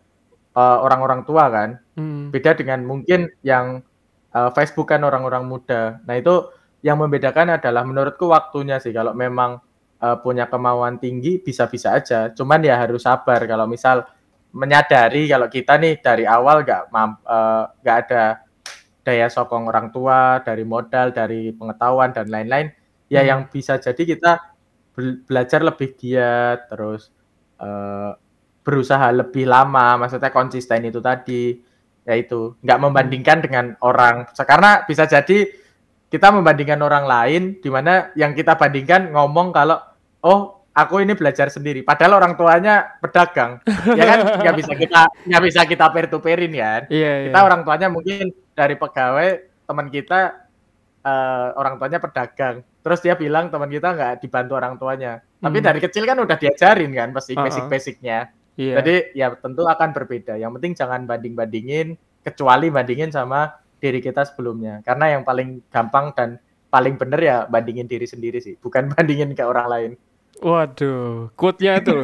[0.52, 1.78] eh, orang-orang tua kan.
[1.94, 2.32] Hmm.
[2.34, 3.84] beda dengan mungkin yang
[4.34, 6.00] eh, Facebook kan orang-orang muda.
[6.08, 6.48] Nah itu
[6.82, 8.90] yang membedakan adalah menurutku waktunya sih.
[8.94, 9.60] Kalau memang
[10.02, 12.30] eh, punya kemauan tinggi bisa-bisa aja.
[12.34, 13.44] Cuman ya harus sabar.
[13.46, 14.04] Kalau misal
[14.52, 18.24] menyadari kalau kita nih dari awal nggak eh, nggak ada
[19.02, 22.70] daya sokong orang tua, dari modal, dari pengetahuan dan lain-lain,
[23.10, 23.28] ya Hmm.
[23.30, 24.32] yang bisa jadi kita
[24.94, 27.10] bel- belajar lebih giat, terus
[27.62, 28.12] eh,
[28.62, 31.58] berusaha lebih lama, maksudnya konsisten itu tadi,
[32.02, 35.46] yaitu nggak membandingkan dengan orang, karena bisa jadi
[36.12, 39.80] kita membandingkan orang lain, di mana yang kita bandingkan ngomong kalau
[40.20, 41.84] oh aku ini belajar sendiri.
[41.84, 43.60] Padahal orang tuanya pedagang,
[43.98, 46.84] ya kan nggak bisa kita nggak bisa kita peer to peerin ya.
[46.88, 47.46] Iya, Kita iya.
[47.46, 49.28] orang tuanya mungkin dari pegawai
[49.68, 50.20] teman kita
[51.02, 52.62] eh, orang tuanya pedagang.
[52.82, 55.22] Terus dia bilang teman kita nggak dibantu orang tuanya.
[55.42, 55.66] Tapi Hmm.
[55.66, 57.46] dari kecil kan udah diajarin kan pasti Uh-uh.
[57.46, 58.18] basic-basicnya.
[58.56, 58.74] Iya.
[58.80, 60.36] Jadi ya tentu akan berbeda.
[60.36, 64.84] Yang penting jangan banding-bandingin kecuali bandingin sama diri kita sebelumnya.
[64.84, 66.36] Karena yang paling gampang dan
[66.68, 69.90] paling bener ya bandingin diri sendiri sih, bukan bandingin ke orang lain.
[70.42, 71.92] Waduh, quote-nya itu.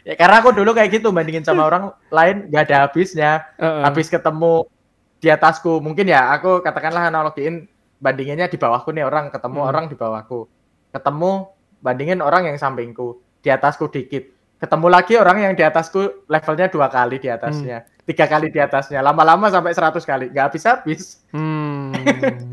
[0.00, 3.44] Ya karena aku dulu kayak gitu bandingin sama orang lain nggak ada habisnya.
[3.60, 3.84] Heeh.
[3.84, 4.64] Habis ketemu
[5.20, 7.68] di atasku, mungkin ya aku katakanlah analogiin
[8.00, 9.68] bandinginnya di bawahku nih orang ketemu Hmm.
[9.68, 10.48] orang di bawahku.
[10.96, 11.52] Ketemu
[11.84, 14.24] bandingin orang yang sampingku, di atasku dikit.
[14.60, 19.00] Ketemu lagi orang yang di atasku levelnya dua kali di atasnya, tiga kali di atasnya,
[19.00, 21.24] lama-lama sampai 100 kali, nggak habis-habis.
[21.32, 21.96] Hmm,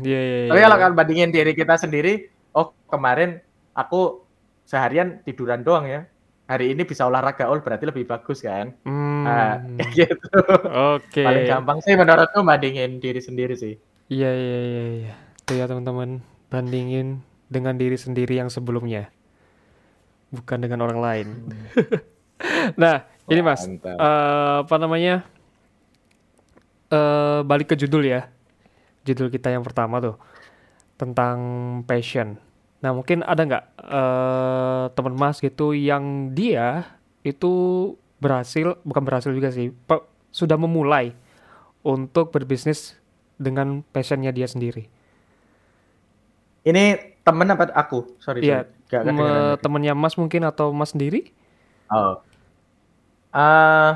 [0.00, 0.66] iya, iya, Tapi iya.
[0.72, 3.44] kalau kan bandingin diri kita sendiri, oh kemarin
[3.76, 4.24] aku
[4.64, 6.08] seharian tiduran doang ya.
[6.48, 8.72] Hari ini bisa olahraga, oh berarti lebih bagus kan?
[8.88, 9.60] Hmm, Nah,
[9.92, 10.16] gitu.
[10.64, 11.20] oke.
[11.20, 13.76] Paling gampang sih menurutku bandingin diri sendiri sih.
[14.08, 15.12] Iya, iya, iya, iya.
[15.44, 17.20] Tuh ya teman-teman, bandingin
[17.52, 19.12] dengan diri sendiri yang sebelumnya.
[20.28, 21.26] Bukan dengan orang lain.
[22.80, 25.24] nah, ini Mas, eh, apa namanya?
[26.88, 28.28] eh balik ke judul ya.
[29.04, 30.16] Judul kita yang pertama tuh
[30.96, 31.38] tentang
[31.84, 32.36] passion.
[32.80, 37.52] Nah, mungkin ada nggak eh teman Mas gitu yang dia itu
[38.18, 41.14] berhasil, bukan berhasil juga sih, pe- sudah memulai
[41.86, 42.98] untuk berbisnis
[43.38, 44.90] dengan passionnya dia sendiri.
[46.66, 48.16] Ini temen apa aku?
[48.16, 48.64] Sorry, Iya,
[49.04, 51.28] Me- temennya Mas mungkin atau Mas sendiri?
[51.92, 52.24] Oh.
[53.30, 53.90] Eh,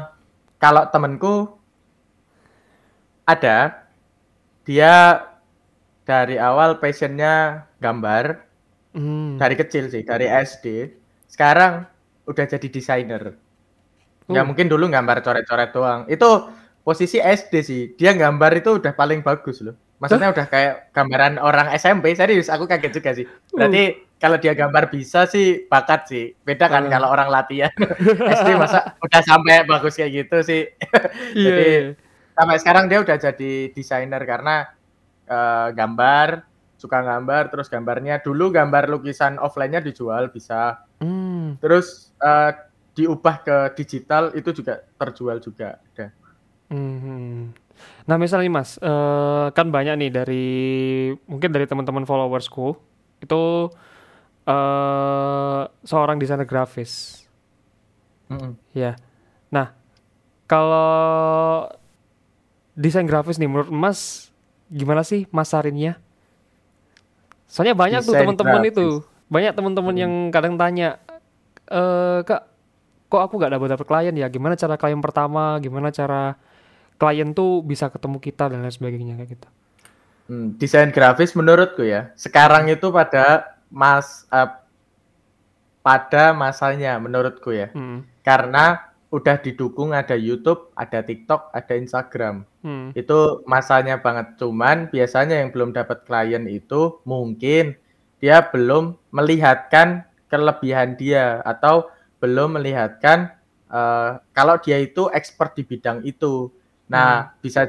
[0.61, 1.57] kalau temenku
[3.25, 3.88] ada,
[4.62, 5.25] dia
[6.03, 8.45] dari awal passionnya gambar,
[8.92, 9.40] Hmm.
[9.40, 10.92] dari kecil sih, dari SD.
[11.25, 11.88] Sekarang
[12.29, 13.33] udah jadi desainer.
[14.29, 14.47] Ya Uh.
[14.47, 16.01] mungkin dulu gambar coret-coret doang.
[16.07, 16.53] Itu
[16.85, 17.83] posisi SD sih.
[17.97, 19.75] Dia gambar itu udah paling bagus loh.
[20.03, 22.19] Maksudnya udah kayak gambaran orang SMP.
[22.19, 23.23] Serius, aku kaget juga sih.
[23.55, 26.35] Berarti kalau dia gambar bisa sih bakat sih.
[26.43, 26.91] Beda kan Uh.
[26.91, 27.71] kalau orang latihan.
[28.43, 30.67] SD masa udah sampai bagus kayak gitu sih.
[31.38, 31.81] Iya, Jadi iya.
[32.35, 34.75] sampai sekarang dia udah jadi desainer karena
[35.31, 36.29] eh, gambar,
[36.75, 40.83] suka gambar, terus gambarnya dulu gambar lukisan offline-nya dijual bisa.
[40.99, 41.62] Hmm.
[41.62, 42.51] Terus eh,
[42.99, 45.79] diubah ke digital itu juga terjual juga.
[45.95, 46.11] Ada.
[46.73, 47.62] Mhm.
[48.03, 50.47] Nah, misalnya nih, Mas, eh, kan banyak nih dari
[51.31, 52.75] mungkin dari teman-teman followersku
[53.23, 53.43] itu
[54.43, 57.23] eh seorang desainer grafis,
[58.31, 58.57] Mm-mm.
[58.73, 58.99] ya.
[59.53, 59.71] Nah,
[60.49, 61.69] kalau
[62.75, 64.33] desain grafis nih, menurut Mas
[64.73, 66.01] gimana sih masarinnya?
[67.47, 68.73] Soalnya banyak tuh Desain teman-teman grafis.
[68.73, 68.87] itu,
[69.29, 70.03] banyak teman-teman Hmm.
[70.03, 70.97] yang kadang tanya,
[71.69, 72.43] eh Kak,
[73.12, 74.27] kok aku nggak dapat dapat klien ya?
[74.33, 75.61] Gimana cara klien pertama?
[75.61, 76.37] Gimana cara
[77.03, 79.49] klien tuh bisa ketemu kita dan lain sebagainya kayak gitu.
[80.31, 84.51] Hmm, desain grafis menurutku ya, sekarang itu pada mas eh,
[85.83, 87.75] pada masanya menurutku ya.
[87.75, 88.07] Hmm.
[88.23, 92.47] Karena udah didukung ada YouTube, ada TikTok, ada Instagram.
[92.62, 92.95] Hmm.
[92.95, 94.38] Itu masanya banget.
[94.38, 97.75] Cuman biasanya yang belum dapat klien itu mungkin
[98.23, 101.91] dia belum melihatkan kelebihan dia atau
[102.23, 103.35] belum melihatkan
[103.69, 106.62] eh, kalau dia itu expert di bidang itu.
[106.92, 107.64] Nah, bisa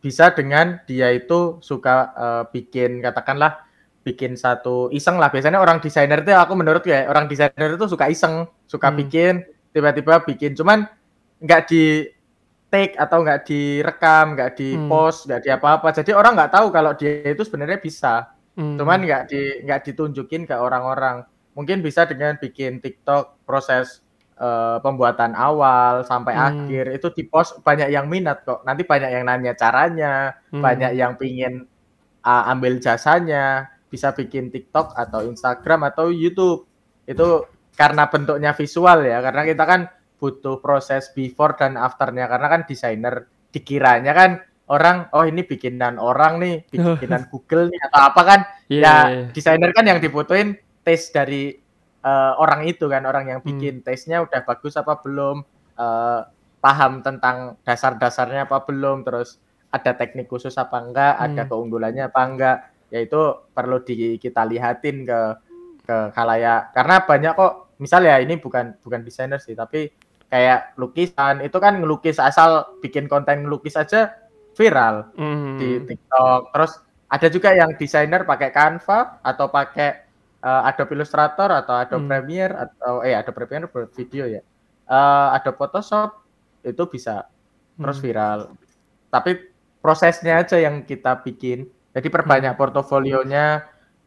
[0.00, 3.60] bisa dengan dia itu suka eh, bikin katakanlah
[4.04, 5.32] bikin satu iseng lah.
[5.32, 9.00] Biasanya orang desainer itu aku menurut ya orang desainer itu suka iseng, suka Hmm.
[9.00, 9.34] bikin
[9.72, 10.52] tiba-tiba bikin.
[10.52, 10.84] Cuman
[11.40, 12.04] nggak di
[12.68, 14.92] take atau nggak direkam, nggak di Hmm.
[14.92, 15.88] post, nggak di apa-apa.
[15.96, 18.28] Jadi orang nggak tahu kalau dia itu sebenarnya bisa.
[18.60, 18.76] Hmm.
[18.76, 21.24] Cuman nggak di nggak ditunjukin ke orang-orang.
[21.56, 24.03] Mungkin bisa dengan bikin TikTok proses
[24.34, 26.46] eh, pembuatan awal sampai Hmm.
[26.66, 28.66] akhir itu di post banyak yang minat kok.
[28.66, 30.58] Nanti banyak yang nanya caranya, Hmm.
[30.58, 31.70] banyak yang pingin
[32.24, 36.64] uh, ambil jasanya, bisa bikin TikTok atau Instagram atau YouTube.
[37.04, 39.80] Itu karena bentuknya visual ya, karena kita kan
[40.16, 44.30] butuh proses before dan afternya karena kan desainer dikiranya kan
[44.66, 46.54] orang oh ini bikinan orang nih,
[46.98, 49.24] bikinan Google nih atau apa kan Iya, ya iya, iya.
[49.36, 51.52] desainer kan yang dibutuhin taste dari
[52.04, 53.48] eh, orang itu kan orang yang Hmm.
[53.48, 55.40] bikin taste-nya udah bagus apa belum
[55.74, 56.20] eh,
[56.60, 61.50] paham tentang dasar-dasarnya apa belum terus ada teknik khusus apa enggak ada Hmm.
[61.50, 62.56] keunggulannya apa enggak
[62.88, 65.20] ya itu perlu di kita lihatin ke
[65.84, 69.90] ke khalayak karena banyak kok misal ya ini bukan bukan desainer sih tapi
[70.30, 74.14] kayak lukisan itu kan ngelukis asal bikin konten ngelukis aja
[74.54, 75.58] viral Hmm.
[75.58, 76.54] di TikTok.
[76.54, 76.72] Terus
[77.10, 80.03] ada juga yang desainer pakai Canva atau pakai
[80.44, 82.10] uh, Adobe Illustrator atau Adobe Hmm.
[82.12, 84.44] Premiere atau eh Adobe Premiere buat video ya.
[84.84, 86.20] Eh Adobe Photoshop
[86.60, 87.24] itu bisa
[87.74, 88.04] terus Hmm.
[88.04, 88.38] viral.
[89.08, 91.64] Tapi prosesnya aja yang kita bikin.
[91.96, 92.16] Jadi Hmm.
[92.20, 93.64] perbanyak portofolionya.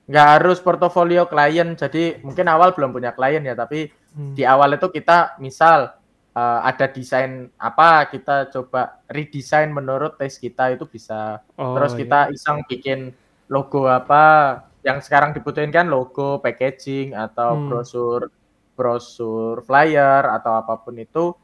[0.07, 1.75] Nggak harus portofolio klien.
[1.75, 4.31] Jadi mungkin awal belum punya klien ya, tapi Hmm.
[4.37, 5.97] di awal itu kita misal
[6.37, 12.05] eh, ada desain apa kita coba redesign menurut taste kita itu bisa Oh, terus iya.
[12.05, 13.09] kita iseng bikin
[13.49, 17.67] logo apa yang sekarang dibutuhin kan logo packaging atau Hmm.
[17.67, 18.31] brosur
[18.71, 21.35] brosur flyer atau apa pun itu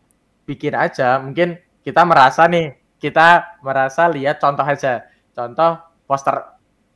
[0.46, 1.20] bikin aja.
[1.20, 5.04] Mungkin kita merasa nih kita merasa lihat contoh aja.
[5.36, 5.76] Contoh
[6.08, 6.40] poster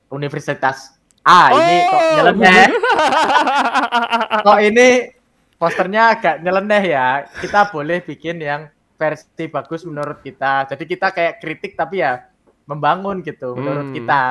[0.08, 0.96] universitas.
[1.28, 2.12] A ini kok Oh.
[2.16, 2.66] nyeleneh.
[4.48, 4.88] Kok ini
[5.58, 7.08] posternya agak nyeleneh ya?
[7.28, 10.72] Kita boleh bikin yang versi bagus menurut kita.
[10.72, 12.24] Jadi kita kayak kritik tapi ya
[12.64, 13.96] membangun gitu menurut Hmm.
[13.96, 14.24] kita.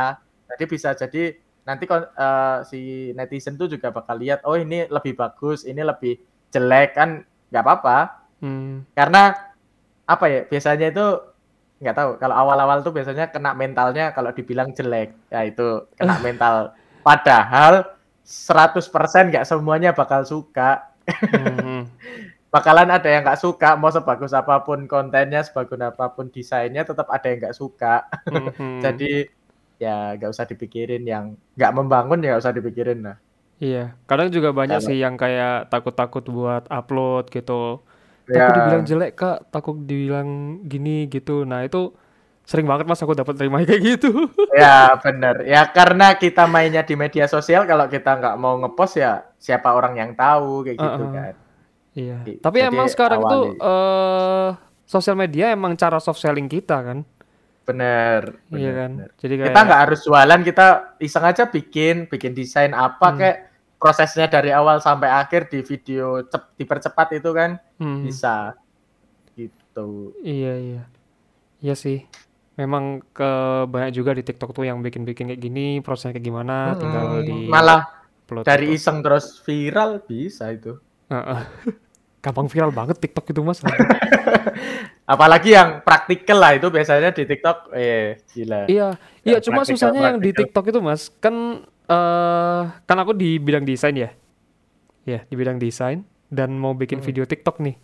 [0.55, 2.81] Jadi bisa jadi nanti eh, si
[3.13, 6.15] netizen tuh juga bakal lihat oh ini lebih bagus ini lebih
[6.49, 7.99] jelek kan nggak apa-apa
[8.37, 8.85] Hmm.
[8.93, 9.33] karena
[10.05, 11.07] apa ya biasanya itu
[11.81, 16.77] nggak tahu kalau awal-awal tuh biasanya kena mentalnya kalau dibilang jelek ya itu kena mental
[17.01, 21.87] padahal 100% nggak semuanya bakal suka Hmm.
[22.55, 27.07] bakalan ada yang nggak suka mau sebagus apa pun kontennya sebagus apa pun desainnya tetap
[27.09, 28.81] ada yang nggak suka Hmm.
[28.85, 29.31] jadi
[29.77, 33.17] ya nggak usah dipikirin yang nggak membangun ya nggak usah dipikirin lah
[33.57, 37.81] Iya, kadang juga banyak Kalau- sih yang kayak takut-takut buat upload gitu.
[38.23, 38.53] Takut Ya.
[38.53, 40.29] dibilang jelek kak, takut dibilang
[40.63, 41.41] gini gitu.
[41.43, 41.89] Nah itu
[42.45, 44.13] sering banget mas aku dapat terima kayak gitu.
[44.53, 49.25] ya bener ya karena kita mainnya di media sosial kalau kita nggak mau ngepost ya
[49.37, 51.13] siapa orang yang tahu kayak gitu Uh-uh.
[51.15, 51.35] kan
[51.91, 52.17] Iya.
[52.23, 53.57] Jadi- Tapi emang sekarang awali.
[53.57, 54.49] eh
[54.85, 57.09] sosial media emang cara soft selling kita kan?
[57.67, 58.91] Bener, bener, Iya kan.
[58.95, 59.11] bener.
[59.19, 60.67] Jadi kayak kita nggak harus jualan kita
[60.99, 63.19] iseng aja bikin bikin desain apa Hmm.
[63.19, 63.37] kayak
[63.77, 68.01] prosesnya dari awal sampai akhir di video cep- dipercepat itu kan Hmm.
[68.01, 68.55] bisa
[69.35, 70.83] gitu Iya iya.
[71.59, 72.07] Iya sih.
[72.57, 73.31] Memang ke
[73.69, 77.37] banyak juga di TikTok tuh yang bikin-bikin kayak gini, prosesnya kayak gimana, tinggal Hmm, di
[77.47, 77.85] malah
[78.43, 81.41] dari iseng terus viral bisa itu Heeh.
[82.27, 83.63] Gampang viral banget TikTok itu mas.
[85.07, 90.01] apalagi yang praktikal lah itu biasanya di TikTok eh gila Iya, iya cuma praktikal- susahnya
[90.05, 90.41] yang di praktikal.
[90.43, 91.35] TikTok itu Mas, kan
[91.85, 94.11] eh kan aku di bidang desain ya.
[95.05, 97.07] Ya, di bidang desain dan mau bikin Hmm.
[97.07, 97.79] video TikTok nih.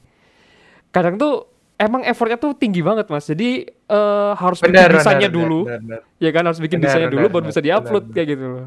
[0.90, 3.24] Kadang tuh emang effortnya tuh tinggi banget Mas.
[3.24, 6.00] Jadi eh harus bikin bener desainnya bener, dulu, bener, bener.
[6.18, 8.46] ya kan harus bikin Bener, desainnya dulu bener, baru bisa bener, diupload bener, kayak gitu
[8.48, 8.66] loh.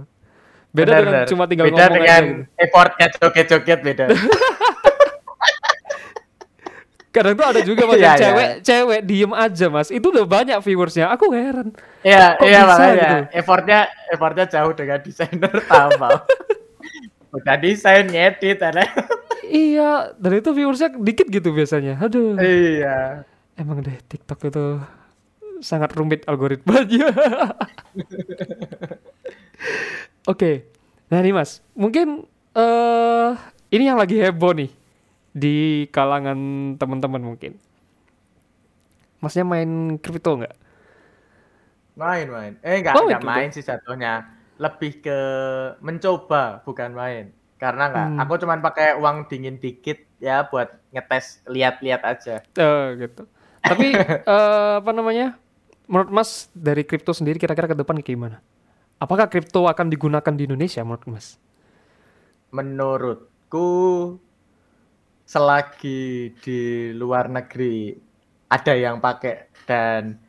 [0.72, 1.28] Beda Bener, dengan bener.
[1.28, 2.42] cuma tinggal beda ngomong dengan aja gitu.
[2.58, 4.04] effortnya joget-joget beda
[7.16, 8.20] Kadang tuh ada juga Mas Iya, yang iya.
[8.20, 9.88] cewek, cewek diem aja Mas.
[9.88, 11.08] Itu udah banyak viewersnya.
[11.16, 11.72] Aku heran.
[12.04, 13.18] Iya, Kok iya bisa makanya gitu?
[13.40, 13.80] effortnya
[14.12, 16.12] effortnya jauh dengan desainer tambah.
[17.36, 18.64] Udah desain ngedit.
[19.44, 22.00] Iya, dan itu viewersnya dikit gitu biasanya.
[22.00, 22.40] Aduh.
[22.40, 23.28] iya.
[23.56, 24.84] Emang deh TikTok itu
[25.64, 27.12] sangat rumit algoritmanya.
[30.32, 30.68] Oke,
[31.08, 32.26] nah nih Mas, mungkin
[32.56, 33.30] eh
[33.72, 34.72] ini yang lagi heboh nih
[35.36, 36.40] di kalangan
[36.80, 37.60] teman-teman mungkin.
[39.20, 40.56] Masnya main kripto nggak?
[42.00, 42.54] Main main.
[42.64, 44.32] Eh enggak Oh, main sih jatuhnya.
[44.56, 45.20] Lebih ke
[45.84, 47.36] mencoba bukan main.
[47.60, 48.20] Karena enggak, Hmm.
[48.24, 52.36] aku cuman pakai uang dingin dikit ya buat ngetes lihat-lihat aja.
[52.56, 53.28] Eh, gitu.
[53.60, 53.88] Tapi
[54.32, 55.36] eh, apa namanya?
[55.92, 58.40] Menurut Mas dari kripto sendiri kira-kira ke depan gimana?
[58.96, 61.36] Apakah kripto akan digunakan di Indonesia menurut Mas?
[62.52, 63.68] Menurutku
[65.26, 66.60] selagi di
[66.94, 67.98] luar negeri
[68.46, 70.22] ada yang pakai dan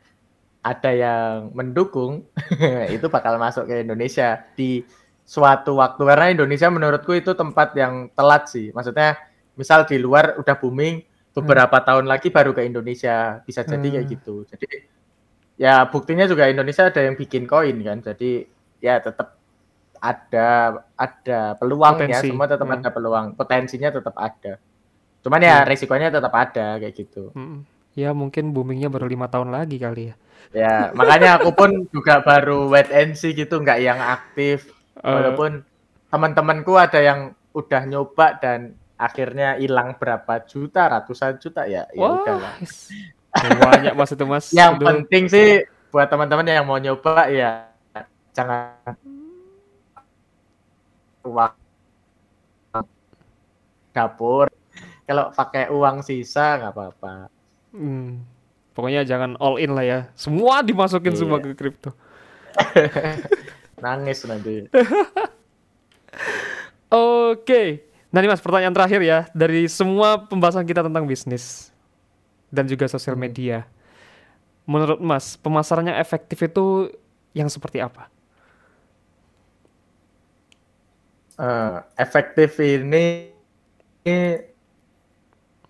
[0.65, 2.25] ada yang mendukung
[2.95, 4.81] itu bakal masuk ke Indonesia di
[5.23, 6.01] suatu waktu.
[6.03, 8.73] Karena Indonesia menurutku itu tempat yang telat sih.
[8.73, 9.15] Maksudnya
[9.55, 13.39] misal di luar udah booming beberapa tahun lagi baru ke Indonesia.
[13.45, 14.13] Bisa jadi kayak Hmm.
[14.17, 14.35] gitu.
[14.49, 14.67] Jadi
[15.55, 18.01] ya buktinya juga Indonesia ada yang bikin koin kan.
[18.01, 18.49] Jadi
[18.81, 19.37] ya tetap
[20.01, 20.49] ada
[20.97, 22.17] ada peluangnya.
[22.17, 22.27] Potensi.
[22.33, 22.75] semua tetap Hmm.
[22.81, 23.25] ada peluang.
[23.37, 24.57] Potensinya tetap ada
[25.21, 25.67] cuman ya Hmm.
[25.67, 27.31] resikonya tetap ada kayak gitu
[27.97, 30.15] Ya mungkin boomingnya baru lima tahun lagi kali ya.
[30.53, 34.69] Ya, makanya aku pun juga baru wait and see gitu, nggak yang aktif.
[35.01, 35.09] Eh.
[35.09, 35.65] Walaupun
[36.13, 41.89] teman-temanku ada yang udah nyoba dan akhirnya hilang berapa juta, ratusan juta ya.
[41.89, 42.53] Ya Wah, udahlah.
[43.65, 44.45] banyak mas itu mas.
[44.53, 44.85] Yang Aduh.
[44.93, 45.47] penting sih
[45.89, 47.65] buat teman-teman yang mau nyoba ya
[48.37, 48.93] jangan
[51.25, 51.53] uang
[53.89, 54.45] dapur.
[55.07, 57.31] Kalau pakai uang sisa nggak apa-apa.
[57.71, 58.27] Hmm,
[58.75, 59.99] Pokoknya jangan all in lah ya.
[60.13, 61.17] Semua dimasukin Iya.
[61.17, 61.89] semua ke kripto.
[63.81, 64.69] Nangis nanti.
[66.93, 67.87] Oke.
[68.07, 71.73] Nah ini mas pertanyaan terakhir ya dari semua pembahasan kita tentang bisnis
[72.47, 73.25] dan juga sosial Hmm.
[73.25, 73.57] media.
[74.67, 76.91] Menurut mas pemasarannya efektif itu
[77.33, 78.11] yang seperti apa?
[81.37, 83.29] Eh, efektif ini,
[84.01, 84.41] ini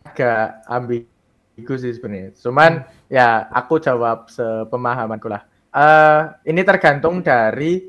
[0.08, 2.32] agak ambigu sih sebenarnya.
[2.40, 5.44] Cuman ya aku jawab sepemahamanku lah.
[5.76, 7.86] Eh, ini tergantung dari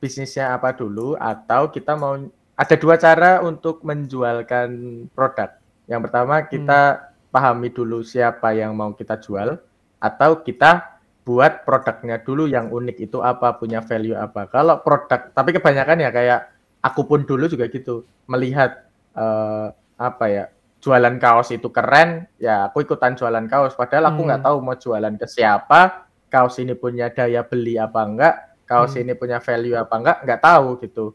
[0.00, 2.16] bisnisnya apa dulu atau kita mau
[2.56, 4.68] ada dua cara untuk menjualkan
[5.12, 5.52] produk.
[5.84, 6.80] Yang pertama kita
[7.30, 9.60] pahami dulu siapa yang mau kita jual
[10.00, 14.48] atau kita buat produknya dulu yang unik itu apa punya value apa.
[14.48, 16.40] Kalau produk tapi kebanyakan ya kayak
[16.80, 19.68] aku pun dulu juga gitu melihat eh,
[20.00, 20.44] apa ya
[20.80, 23.76] jualan kaos itu keren ya aku ikutan jualan kaos.
[23.76, 24.48] Padahal aku nggak Hmm.
[24.48, 29.04] tahu mau jualan ke siapa kaos ini punya daya beli apa enggak kaos Hmm.
[29.04, 31.06] ini punya value apa enggak nggak tahu gitu.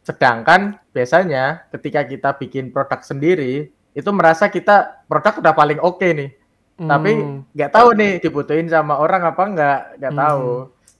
[0.00, 6.30] Sedangkan biasanya ketika kita bikin produk sendiri itu merasa kita produk udah paling oke nih.
[6.80, 10.22] Tapi Hmm, nggak tahu nih dibutuhin sama orang apa enggak nggak Hmm.
[10.24, 10.48] tahu.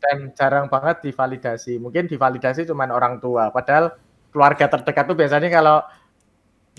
[0.01, 1.77] Dan jarang banget divalidasi.
[1.77, 3.49] Mungkin divalidasi cuman orang tua.
[3.49, 3.93] Padahal
[4.29, 5.81] keluarga terdekat tuh biasanya kalau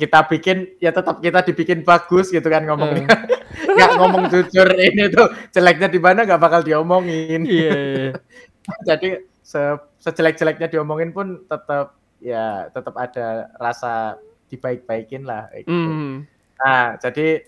[0.01, 3.05] kita bikin ya tetap kita dibikin bagus gitu kan ngomongnya
[3.77, 7.69] nggak ngomong jujur ini tuh jeleknya di mana nggak bakal diomongin Iya.
[7.69, 8.09] iya.
[8.89, 9.09] jadi
[9.45, 15.69] se- sejelek-jeleknya diomongin pun tetap ya tetap ada rasa dibaik-baikin lah gitu.
[15.69, 16.25] Hmm,
[16.57, 17.47] Nah, jadi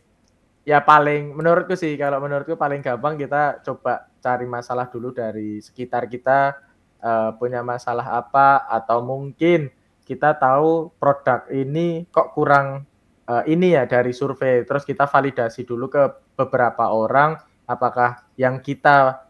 [0.63, 6.07] ya paling menurutku sih kalau menurutku paling gampang kita coba cari masalah dulu dari sekitar
[6.07, 6.55] kita
[6.97, 9.67] eh, punya masalah apa atau mungkin
[10.03, 12.83] kita tahu produk ini kok kurang
[13.27, 16.03] eh, ini ya dari survei terus kita validasi dulu ke
[16.35, 19.23] beberapa orang apakah yang kita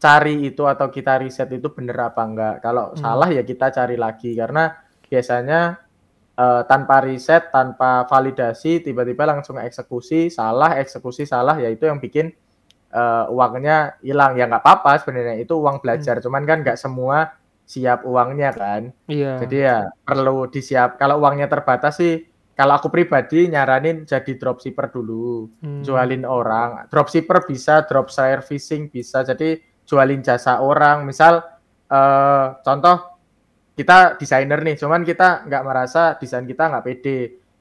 [0.00, 3.02] cari itu atau kita riset itu benar apa enggak kalau Hmm.
[3.02, 4.72] salah ya kita cari lagi karena
[5.10, 5.76] biasanya
[6.40, 12.32] eh, tanpa riset, tanpa validasi, tiba-tiba langsung eksekusi, salah, eksekusi salah, ya itu yang bikin
[12.90, 14.34] eh, uangnya hilang.
[14.40, 16.16] Ya nggak apa-apa sebenarnya, itu uang belajar.
[16.24, 17.36] Cuman kan nggak semua
[17.70, 18.90] siap uangnya kan.
[19.06, 19.38] Iya.
[19.46, 20.98] Jadi ya perlu disiap.
[20.98, 22.26] Kalau uangnya terbatas sih,
[22.58, 25.86] kalau aku pribadi nyaranin jadi dropshipper dulu, Hmm.
[25.86, 26.90] jualin orang.
[26.90, 29.22] Dropshipper bisa, drop servicing bisa.
[29.22, 31.06] Jadi jualin jasa orang.
[31.06, 31.46] Misal
[31.90, 33.18] eh, contoh
[33.74, 37.18] kita desainer nih, cuman kita nggak merasa desain kita nggak pede.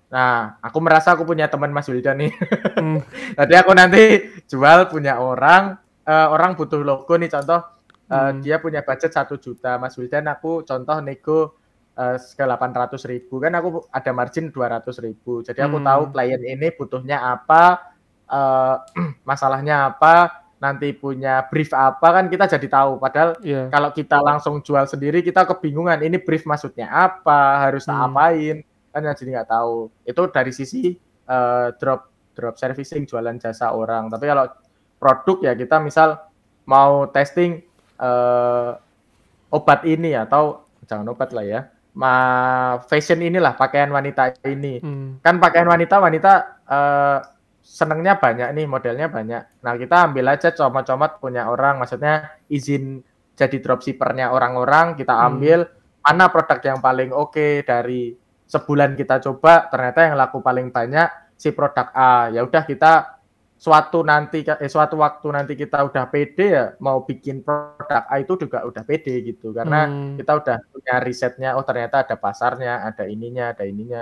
[0.10, 2.34] Nah, aku merasa aku punya teman Mas Wildan nih.
[2.78, 3.02] Hmm.
[3.38, 4.04] Tadi aku nanti
[4.46, 7.62] jual punya orang, eh, orang butuh logo nih contoh,
[8.10, 8.42] eh, Hmm.
[8.42, 11.40] dia punya budget satu juta, Mas Wildan aku contoh nego
[12.00, 15.88] eh, ke 800 ribu, kan aku ada margin 200 ribu, jadi aku Hmm.
[15.88, 17.92] tahu klien ini butuhnya apa,
[18.26, 18.76] eh,
[19.30, 23.68] masalahnya apa, nanti punya brief apa kan kita jadi tahu, padahal Iya.
[23.72, 28.12] kalau kita langsung jual sendiri kita kebingungan ini brief maksudnya apa harus Hmm.
[28.12, 28.58] apain
[28.92, 30.82] kan jadi nggak tahu itu dari sisi
[31.30, 34.52] eh, drop drop servicing jualan jasa orang tapi kalau
[34.98, 36.18] produk ya kita misal
[36.66, 37.64] mau testing
[38.00, 38.72] eh,
[39.50, 41.62] obat ini atau jangan obat lah ya
[41.94, 42.14] ma
[42.86, 45.20] fashion inilah pakaian wanita ini Hmm.
[45.20, 46.32] kan pakaian wanita wanita
[46.64, 47.20] eh,
[47.60, 53.04] senengnya banyak nih modelnya banyak nah kita ambil aja comot-comot punya orang maksudnya izin
[53.36, 55.28] jadi dropshippernya orang-orang kita Hmm.
[55.36, 55.60] ambil
[56.00, 58.16] mana produk yang paling oke dari
[58.50, 63.19] sebulan kita coba ternyata yang laku paling banyak si produk A ya udah kita
[63.60, 68.34] suatu nanti eh, suatu waktu nanti kita udah pede ya mau bikin produk A itu
[68.40, 69.52] juga udah pede gitu.
[69.52, 70.16] Karena Hmm.
[70.20, 74.02] kita udah punya risetnya oh ternyata ada pasarnya ada ininya ada ininya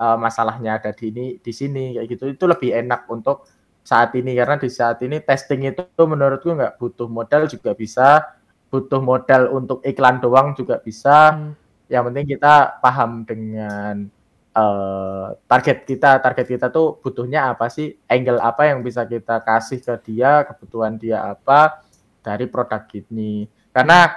[0.00, 2.24] eh, masalahnya ada di ini di sini kayak gitu.
[2.34, 3.46] Itu lebih enak untuk
[3.86, 4.34] saat ini.
[4.34, 8.26] Karena di saat ini testing itu menurutku nggak butuh modal juga bisa.
[8.70, 11.32] Butuh modal untuk iklan doang juga bisa.
[11.38, 11.54] Hmm.
[11.86, 14.10] yang penting kita paham dengan
[14.56, 17.92] eh, target kita target kita tuh butuhnya apa sih?
[18.08, 20.48] Angle apa yang bisa kita kasih ke dia?
[20.48, 21.84] Kebutuhan dia apa
[22.24, 23.44] dari produk ini?
[23.70, 24.08] Karena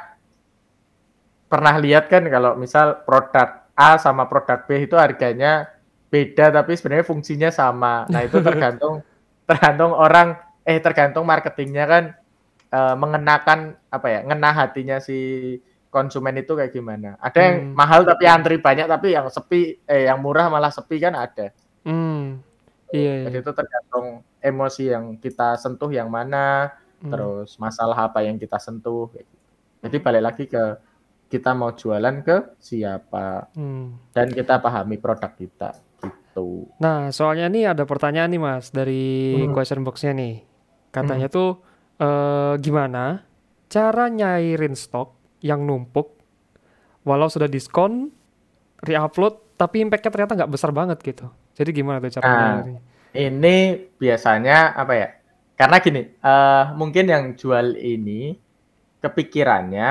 [1.52, 5.71] pernah lihat kan kalau misal produk A sama produk B itu harganya
[6.10, 8.08] beda tapi sebenarnya fungsinya sama.
[8.08, 9.04] Nah itu tergantung
[9.50, 12.04] tergantung orang eh tergantung marketingnya kan
[12.71, 15.17] eh, mengenakan apa ya ngena hatinya si
[15.90, 17.75] konsumen itu kayak gimana ada yang Hmm.
[17.75, 21.50] mahal tapi antri banyak tapi yang sepi eh yang murah malah sepi kan ada
[21.81, 22.40] Hmm.
[22.90, 23.13] Iya.
[23.15, 23.25] iya.
[23.27, 24.08] jadi itu tergantung
[24.40, 26.69] emosi yang kita sentuh yang mana
[27.00, 27.10] Hmm.
[27.10, 29.33] terus masalah apa yang kita sentuh gitu.
[29.79, 30.63] jadi balik lagi ke
[31.27, 33.98] kita mau jualan ke siapa Hmm.
[34.12, 39.52] dan kita pahami produk kita gitu Nah, soalnya nih ada pertanyaan nih Mas dari Hmm.
[39.52, 40.46] question box-nya nih.
[40.90, 41.60] Katanya tuh
[41.98, 43.27] eh, gimana
[43.67, 46.19] cara nyairin stok yang numpuk
[47.08, 48.12] walau sudah diskon,
[48.83, 51.27] reupload tapi impactnya ternyata nggak besar banget gitu.
[51.56, 52.56] Jadi gimana tuh cara Nah,
[53.12, 53.56] ini
[54.00, 55.10] biasanya apa ya?
[55.60, 58.35] Karena gini, eh, mungkin yang jual ini
[59.04, 59.90] kepikirannya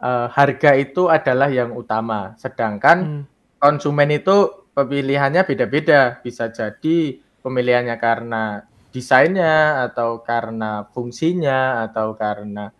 [0.00, 3.22] eh, harga itu adalah yang utama, sedangkan Hmm.
[3.60, 6.24] konsumen itu pemilihannya beda-beda.
[6.24, 12.72] Bisa jadi pemilihannya karena desainnya atau karena fungsinya atau karena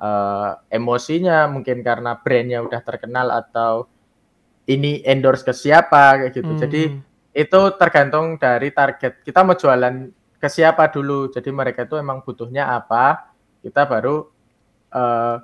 [0.00, 3.86] eh, emosinya, mungkin karena brandnya udah terkenal atau
[4.66, 6.52] ini endorse ke siapa kayak gitu.
[6.56, 7.00] Jadi Hmm.
[7.34, 9.22] itu tergantung dari target.
[9.22, 9.94] Kita mau jualan
[10.40, 11.28] ke siapa dulu.
[11.30, 14.26] Jadi mereka itu emang butuhnya apa, kita baru
[14.90, 15.36] eh,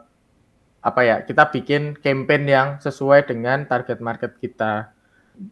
[0.82, 1.16] apa ya?
[1.26, 4.90] Kita bikin campaign yang sesuai dengan target market kita.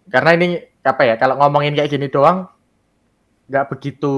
[0.09, 0.49] Karena ini
[0.83, 1.15] apa ya?
[1.21, 2.49] Kalau ngomongin kayak gini doang,
[3.51, 4.15] nggak begitu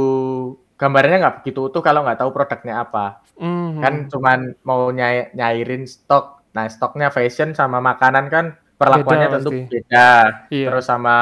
[0.77, 3.25] gambarnya nggak begitu utuh kalau nggak tahu produknya apa.
[3.41, 3.81] Hmm.
[3.81, 6.45] Kan cuman mau nyai- nyairin stok.
[6.53, 8.45] Nah, stoknya fashion sama makanan kan
[8.77, 9.69] perlakuannya Beda tentu pasti.
[9.73, 10.09] beda.
[10.53, 10.67] Iya.
[10.73, 11.17] Terus sama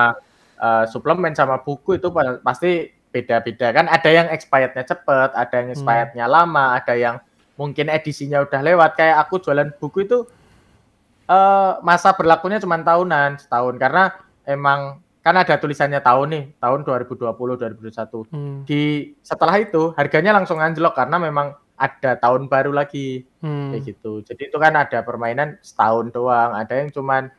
[0.55, 3.87] eh, suplemen sama buku itu pa- pasti beda-beda kan.
[3.91, 5.75] Ada yang expirednya cepet, ada yang Hmm.
[5.77, 7.17] expirednya lama, ada yang
[7.55, 8.95] mungkin edisinya udah lewat.
[8.95, 10.27] Kayak aku jualan buku itu
[11.25, 14.13] eh masa berlakunya cuma tahunan, setahun karena
[14.45, 18.29] emang kan ada tulisannya tahun nih, tahun 2020 2021.
[18.29, 18.61] Hmm.
[18.69, 23.73] Di setelah itu harganya langsung anjlok karena memang ada tahun baru lagi Hmm.
[23.73, 24.21] kayak gitu.
[24.21, 27.33] Jadi itu kan ada permainan setahun doang, ada yang cuman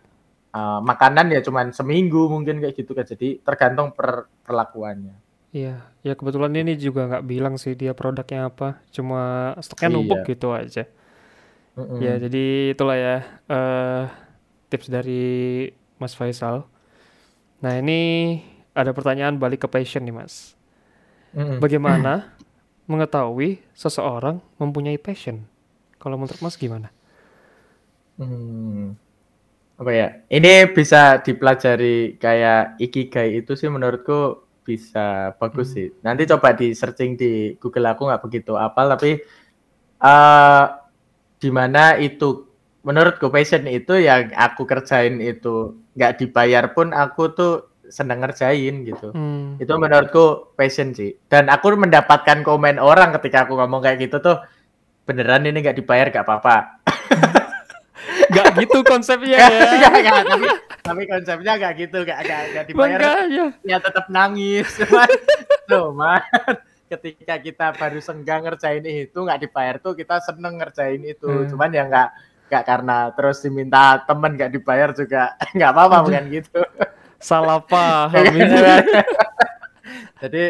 [0.51, 3.05] uh, makanan ya cuman seminggu mungkin kayak gitu kan.
[3.05, 5.21] Jadi tergantung per perlakuannya.
[5.55, 9.95] Iya, ya kebetulan ini juga nggak bilang sih dia produknya apa, cuma stoknya Iya.
[9.95, 10.83] numpuk gitu aja.
[11.79, 11.99] Mm-mm.
[12.03, 12.43] Ya, jadi
[12.75, 13.15] itulah ya
[13.47, 14.03] eh
[14.67, 15.23] tips dari
[15.95, 16.67] Mas Faisal.
[17.63, 17.99] Nah, ini
[18.75, 20.55] ada pertanyaan balik ke passion nih, Mas.
[21.35, 21.63] Mm-mm.
[21.63, 22.31] Bagaimana
[22.91, 25.47] mengetahui seseorang mempunyai passion?
[26.01, 26.91] Kalau menurut Mas gimana?
[28.17, 28.95] Hmm.
[29.79, 30.07] Apa ya?
[30.31, 35.77] Ini bisa dipelajari kayak ikigai itu sih menurutku bisa bagus Hmm.
[35.77, 35.87] sih.
[36.05, 39.19] Nanti coba di searching di Google aku nggak begitu apal tapi
[40.03, 40.63] eh
[41.41, 42.47] di mana itu
[42.87, 47.53] menurutku passion itu yang aku kerjain itu nggak dibayar pun aku tuh
[47.89, 49.15] seneng ngerjain gitu.
[49.15, 49.55] Hmm.
[49.61, 51.15] Itu menurutku passion sih.
[51.29, 54.37] Dan aku mendapatkan komen orang ketika aku ngomong kayak gitu tuh
[55.05, 56.57] beneran ini nggak dibayar nggak apa-apa.
[58.05, 59.47] Nggak gitu konsepnya ya.
[59.49, 60.47] enggak, enggak, tapi
[60.81, 62.99] tapi konsepnya enggak gitu, enggak enggak, enggak dibayar.
[62.99, 63.45] Makanya.
[63.65, 64.67] Ya tetap nangis.
[64.81, 65.09] Cuman
[65.65, 66.21] cuman
[66.85, 71.25] ketika kita baru senggang ngerjain itu enggak dibayar tuh kita seneng ngerjain itu.
[71.25, 71.47] Hmm.
[71.49, 72.09] Cuman ya enggak
[72.45, 76.61] enggak karena terus diminta temen enggak dibayar juga enggak apa-apa bukan gitu.
[77.17, 78.13] Salah paham.
[80.21, 80.43] Jadi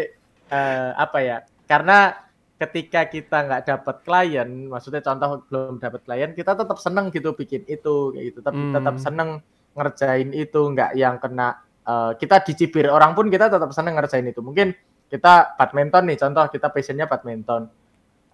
[0.51, 1.37] eh, apa ya?
[1.65, 2.13] Karena
[2.55, 7.67] ketika kita nggak dapat klien, maksudnya contoh belum dapat klien, kita tetap seneng gitu bikin
[7.67, 8.39] itu kayak gitu.
[8.39, 8.73] Tapi Hmm.
[8.75, 9.29] tetap seneng
[9.75, 14.41] ngerjain itu, nggak yang kena eh, kita dicibir orang pun kita tetap seneng ngerjain itu.
[14.41, 14.73] Mungkin
[15.05, 17.69] kita badminton nih, contoh kita passionnya badminton.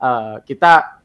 [0.02, 1.02] Eh, kita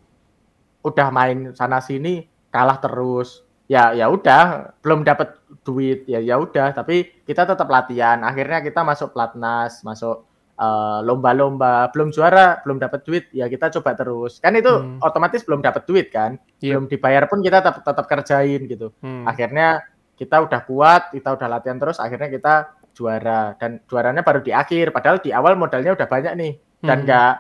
[0.87, 3.43] udah main sana sini kalah terus.
[3.67, 8.23] Ya ya udah, belum dapat duit ya ya udah, tapi kita tetap latihan.
[8.23, 10.23] Akhirnya kita masuk platnas, masuk
[10.57, 14.41] eh, lomba-lomba, belum juara, belum dapat duit, ya kita coba terus.
[14.41, 14.97] Kan itu Hmm.
[15.05, 16.81] otomatis belum dapat duit kan, Iya.
[16.81, 18.89] belum dibayar pun kita tetap tetap kerjain gitu.
[19.05, 19.29] Hmm.
[19.29, 19.85] Akhirnya
[20.17, 22.55] kita udah kuat, kita udah latihan terus, akhirnya kita
[22.97, 24.97] juara dan juaranya baru di akhir.
[24.97, 26.89] Padahal di awal modalnya udah banyak nih Hmm.
[26.89, 27.35] dan nggak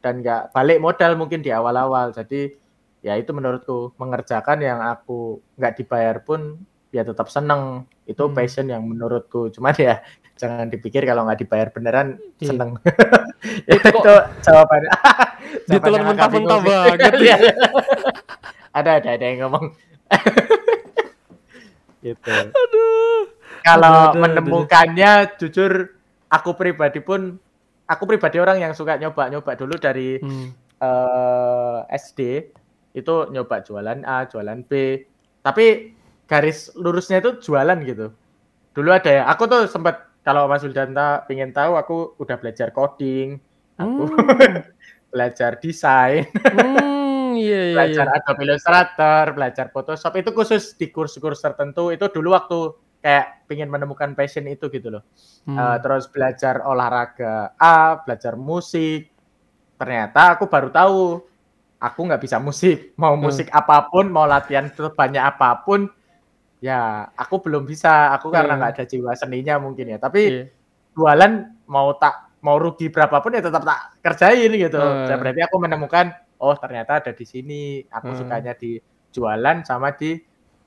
[0.00, 2.16] dan nggak balik modal mungkin di awal-awal.
[2.16, 2.48] Jadi
[3.04, 6.56] ya itu menurutku mengerjakan yang aku nggak dibayar pun
[6.88, 7.84] ya tetap seneng.
[8.04, 8.34] Itu Hmm.
[8.34, 9.52] passion yang menurutku.
[9.52, 10.00] Cuman ya
[10.40, 12.48] jangan dipikir kalau nggak dibayar beneran Iya.
[12.48, 12.70] seneng.
[13.68, 14.90] ya, Itu itu jawabannya.
[15.68, 17.12] Ditelan mentah-mentah banget.
[17.20, 17.36] Iya.
[18.72, 19.64] ada ada ada yang ngomong.
[22.00, 22.36] gitu.
[23.62, 25.96] Kalau Aduh, aduh, menemukannya jujur
[26.28, 27.40] aku pribadi pun
[27.84, 30.52] aku pribadi orang yang suka nyoba-nyoba dulu dari Hmm.
[30.76, 32.20] eh, SD
[32.94, 35.02] itu nyoba jualan A, jualan B.
[35.42, 35.92] Tapi
[36.24, 38.14] garis lurusnya itu jualan gitu.
[38.72, 43.36] Dulu ada ya, aku tuh sempat kalau Mas Uldanta pengen tahu aku udah belajar coding,
[43.76, 44.16] aku Hmm.
[45.14, 47.74] belajar desain, Hmm, iya iya iya.
[47.76, 53.70] belajar Adobe Illustrator, belajar Photoshop itu khusus di kurs-kurs tertentu itu dulu waktu kayak pengen
[53.70, 55.06] menemukan passion itu gitu loh.
[55.46, 55.54] Hmm.
[55.54, 59.06] Eh, terus belajar olahraga A, belajar musik.
[59.78, 61.22] Ternyata aku baru tahu
[61.78, 62.90] aku nggak bisa musik.
[63.00, 63.22] Mau Hmm.
[63.24, 65.86] musik apa pun, mau latihan sebanyak apa pun,
[66.58, 68.12] ya aku belum bisa.
[68.16, 68.60] Aku karena Hmm.
[68.62, 69.98] nggak ada jiwa seninya mungkin ya.
[69.98, 70.42] Tapi Iya.
[70.94, 71.32] jualan
[71.66, 74.76] mau tak mau rugi berapapun ya tetap tak kerjain gitu.
[74.76, 75.08] Hmm.
[75.08, 77.80] Dan berarti aku menemukan oh ternyata ada di sini.
[77.88, 78.18] Aku Hmm.
[78.20, 78.78] sukanya di
[79.10, 80.18] jualan sama di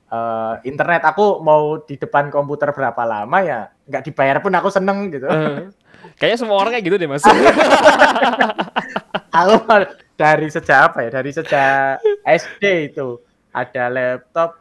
[0.08, 5.12] eh, internet aku mau di depan komputer berapa lama ya nggak dibayar pun aku seneng
[5.12, 5.28] gitu.
[5.28, 5.68] Eh,
[6.18, 7.28] kayaknya semua orang kayak gitu deh mas.
[9.36, 9.53] aku
[10.18, 11.09] dari sejak apa ya?
[11.13, 12.01] Dari sejak
[12.41, 13.22] SD itu
[13.53, 14.57] ada laptop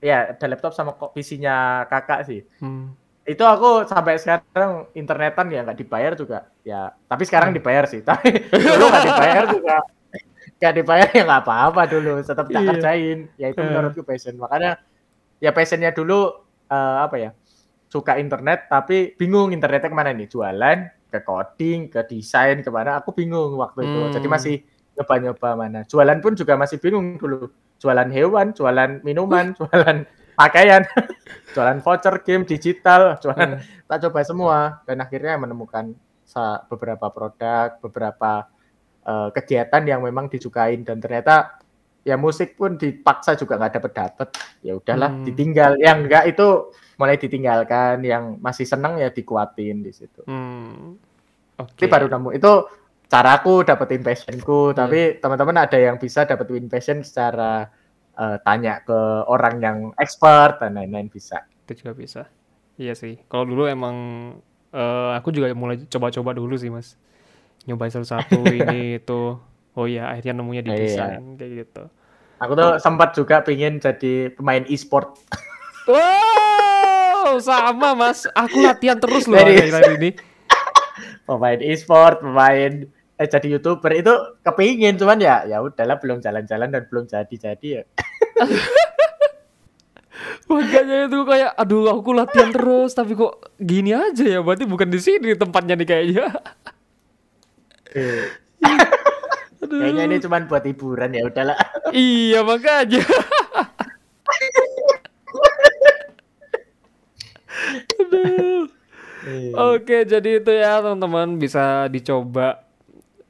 [0.00, 2.40] ya ada laptop sama kok PC-nya kakak sih.
[2.60, 2.92] Hmm.
[3.24, 6.48] Itu aku sampai sekarang internetan ya nggak dibayar juga.
[6.60, 7.58] Ya, tapi sekarang Hmm.
[7.60, 8.00] dibayar sih.
[8.08, 9.76] Tapi dulu nggak dibayar juga.
[10.60, 12.12] Nggak dibayar ya nggak apa-apa dulu.
[12.20, 12.68] Tetap tak Iya.
[12.68, 13.18] kerjain.
[13.36, 13.64] Ya itu Eh.
[13.64, 14.36] menurutku passion.
[14.36, 14.80] Makanya
[15.40, 16.32] ya passionnya dulu
[16.68, 17.30] eh, apa ya?
[17.90, 20.30] Suka internet tapi bingung internetnya ke mana nih?
[20.30, 20.78] Jualan,
[21.10, 23.02] ke coding, ke desain, ke mana?
[23.02, 24.00] Aku bingung waktu itu.
[24.06, 24.12] Hmm.
[24.14, 24.54] Jadi masih
[24.96, 25.80] nyoba-nyoba mana.
[25.84, 27.50] Jualan pun juga masih bingung dulu.
[27.82, 30.06] Jualan hewan, jualan minuman, jualan
[30.38, 30.86] pakaian,
[31.56, 33.84] jualan voucher game digital, jualan Hmm.
[33.90, 35.92] tak coba semua dan akhirnya menemukan
[36.70, 38.46] beberapa produk, beberapa
[39.02, 41.58] eh, kegiatan yang memang disukain dan ternyata
[42.00, 44.28] ya musik pun dipaksa juga nggak dapet dapet
[44.60, 45.24] ya udahlah Hmm.
[45.24, 50.96] ditinggal yang enggak itu mulai ditinggalkan yang masih senang ya dikuatin di situ Hmm.
[51.56, 51.76] Oke.
[51.76, 52.52] itu baru nemu itu
[53.04, 54.76] caraku dapetin passionku Iya.
[54.76, 57.68] tapi teman-teman ada yang bisa dapetin passion secara
[58.12, 62.22] eh, tanya ke orang yang expert dan lain-lain bisa itu juga bisa.
[62.76, 63.16] Iya sih.
[63.26, 63.96] Kalau dulu emang
[64.70, 66.96] eh, aku juga mulai coba-coba dulu sih mas.
[67.64, 69.36] Nyobain satu-satu ini itu.
[69.72, 70.80] Oh iya akhirnya nemunya di Iya.
[70.80, 71.82] desain kayak gitu.
[72.36, 75.12] aku tuh sempat juga pingin jadi pemain e-sport
[75.84, 78.24] Wow, sama mas.
[78.28, 80.10] Aku latihan terus loh Dari- akhir-akhir ini.
[81.26, 82.72] pemain e-sport, pemain
[83.16, 87.82] eh, jadi youtuber itu kepingin cuman ya ya udahlah belum jalan-jalan dan belum jadi-jadi ya.
[90.46, 94.98] Makanya itu kayak, aduh aku latihan terus, tapi kok gini aja ya, berarti bukan di
[94.98, 96.26] sini tempatnya nih kayaknya.
[99.60, 99.78] Aduh.
[99.80, 101.56] Kayaknya ini cuman buat hiburan ya udahlah.
[101.92, 103.02] Iya makanya.
[108.00, 108.70] Aduh.
[109.76, 112.64] Oke, jadi itu ya teman-teman bisa dicoba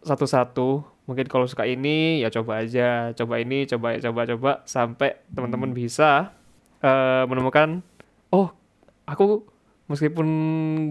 [0.06, 0.86] satu-satu.
[1.10, 6.30] Mungkin kalau suka ini ya coba aja, coba ini, coba coba coba sampai teman-teman bisa
[6.78, 7.82] eh, menemukan
[8.30, 8.54] oh,
[9.06, 9.42] aku
[9.90, 10.26] meskipun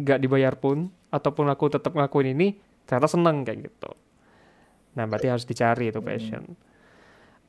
[0.04, 3.92] nggak dibayar pun ataupun aku tetap ngelakuin ini ternyata seneng kayak gitu.
[4.94, 6.44] Nah, berarti harus dicari itu passion.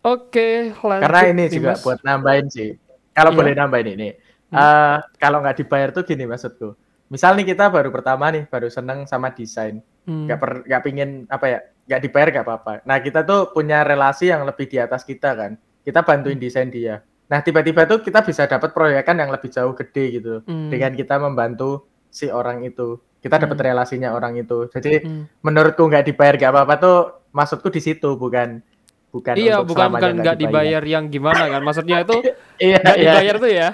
[0.00, 1.84] Oke, lanjut Karena ini juga Mas.
[1.84, 2.72] buat nambahin sih.
[3.12, 3.38] Kalau Iya.
[3.38, 4.08] boleh nambahin ini.
[4.50, 6.72] Eh, kalau nggak dibayar tuh gini maksudku.
[7.06, 9.80] Misal nih kita baru pertama nih, baru seneng sama desain.
[10.00, 10.24] Hmm.
[10.24, 14.32] nggak per nggak pingin apa ya nggak dibayar nggak apa-apa nah kita tuh punya relasi
[14.32, 15.52] yang lebih di atas kita kan
[15.84, 20.04] kita bantuin desain dia nah tiba-tiba tuh kita bisa dapat proyekan yang lebih jauh gede
[20.16, 20.72] gitu Hmm.
[20.72, 23.66] dengan kita membantu si orang itu kita dapat Hmm.
[23.70, 25.28] relasinya orang itu jadi Hmm.
[25.44, 26.96] menurutku nggak dibayar nggak apa-apa tuh
[27.30, 28.62] maksudku di situ bukan
[29.10, 31.60] bukan Iya, untuk bukan bukan nggak dibayar yang gimana kan?
[31.60, 32.14] Maksudnya itu
[32.62, 33.68] iya nggak iya dibayar tuh ya,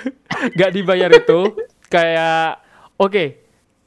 [0.54, 1.40] nggak dibayar itu
[1.86, 2.48] kayak
[2.96, 3.24] oke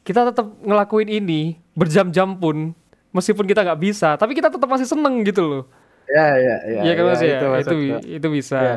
[0.01, 1.41] kita tetap ngelakuin ini
[1.72, 2.72] berjam-jam pun
[3.09, 5.63] meskipun kita nggak bisa, tapi kita tetap masih seneng gitu loh.
[6.05, 7.76] iya iya iya Iya kan iya, mas ya, itu itu
[8.17, 8.57] itu bisa.
[8.59, 8.76] Iya.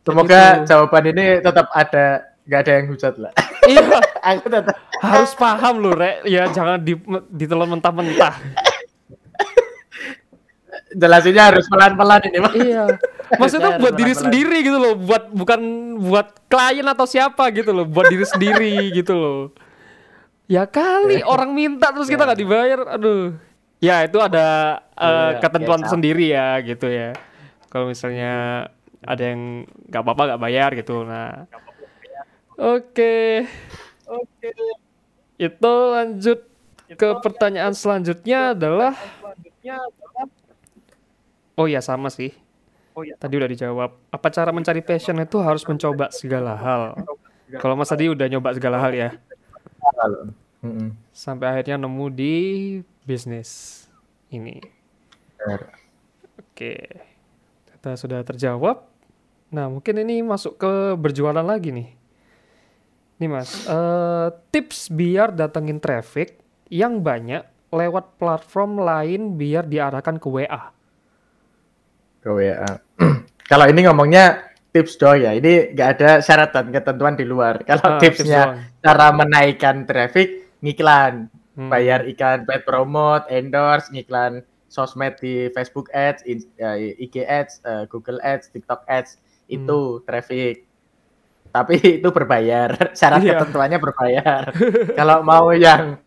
[0.00, 0.66] semoga Gitu.
[0.66, 2.04] jawaban ini tetap ada
[2.42, 3.32] nggak ada yang hujat lah
[3.62, 3.86] Iya,
[4.32, 6.24] aku tetap harus paham loh, Rek.
[6.24, 6.96] Ya jangan di,
[7.30, 8.34] ditelan mentah-mentah.
[10.90, 12.54] Jelasinnya harus pelan-pelan ini Mas.
[12.56, 12.84] Iya.
[13.38, 14.22] Maksudnya buat diri pelan-pelan.
[14.26, 15.60] sendiri gitu loh, buat bukan
[16.02, 19.40] buat klien atau siapa gitu loh, buat diri sendiri gitu loh.
[20.50, 23.34] Ya kali orang minta terus kita nggak dibayar, aduh.
[23.80, 25.92] Ya itu ada eh, Iya, ketentuan biasa.
[25.96, 27.16] sendiri ya gitu ya.
[27.70, 28.66] Kalau misalnya
[29.00, 31.48] ada yang nggak apa-apa nggak bayar gitu, nah.
[32.60, 33.48] Oke,
[34.04, 34.52] Oke.
[35.40, 36.44] itu lanjut
[36.92, 38.92] ke pertanyaan selanjutnya adalah,
[41.60, 42.32] oh ya sama sih.
[42.96, 43.20] Oh ya.
[43.20, 43.90] Tadi udah dijawab.
[44.08, 46.96] Apa cara mencari passion itu harus mencoba segala hal.
[47.60, 49.10] Kalau Mas tadi udah nyoba segala hal ya,
[51.10, 52.34] sampai akhirnya nemu di
[53.02, 53.82] bisnis
[54.30, 54.62] ini.
[56.38, 57.02] Oke,
[57.74, 58.86] kita sudah terjawab.
[59.50, 61.90] Nah, mungkin ini masuk ke berjualan lagi nih.
[63.18, 66.38] Nih Mas, eh, tips biar datengin traffic
[66.70, 67.42] yang banyak
[67.74, 70.70] lewat platform lain biar diarahkan ke WA.
[72.20, 72.70] Ke WA.
[73.50, 75.32] Kalau ini ngomongnya tips doang ya.
[75.34, 77.60] Ini nggak ada syarat dan ketentuan di luar.
[77.68, 78.58] Kalau Ah, tips tipsnya doang.
[78.80, 81.66] cara menaikkan traffic, ngiklan, Hmm.
[81.66, 84.40] bayar iklan, paid promote, endorse, ngiklan
[84.70, 89.18] sosmed di Facebook Ads, in- eh, IG Ads, eh, Google Ads, TikTok Ads,
[89.50, 90.62] itu traffic.
[91.50, 92.70] Tapi itu berbayar.
[92.96, 93.34] Syarat Iya.
[93.34, 94.42] ketentuannya berbayar.
[94.94, 95.98] Kalau mau yang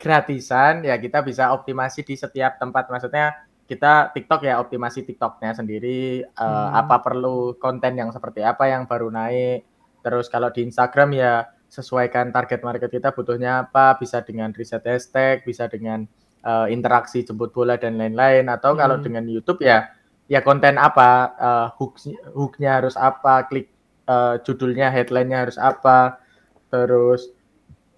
[0.00, 2.88] gratisan ya kita bisa optimasi di setiap tempat.
[2.88, 6.80] Maksudnya kita TikTok ya optimasi TikToknya sendiri uh, Hmm.
[6.80, 9.64] apa perlu konten yang seperti apa yang baru naik
[10.00, 11.32] terus kalau di Instagram ya
[11.66, 16.04] sesuaikan target market kita butuhnya apa bisa dengan riset hashtag bisa dengan
[16.42, 19.06] uh, interaksi jemput bola dan lain-lain atau kalau Hmm.
[19.06, 19.88] dengan YouTube ya
[20.26, 23.70] ya konten apa uh, hooks hooknya harus apa klik
[24.04, 26.20] uh, judulnya headline-nya harus apa
[26.68, 27.30] terus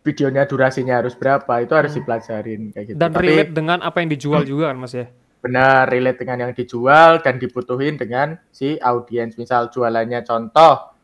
[0.02, 1.98] videonya durasinya harus berapa itu harus Hmm.
[1.98, 5.08] dipelajarin kayak gitu Dan Tapi- relate dengan apa yang dijual juga kan Mas ya?
[5.44, 9.36] Benar relate dengan yang dijual dan dibutuhin dengan si audiens.
[9.36, 10.96] Misal jualannya contoh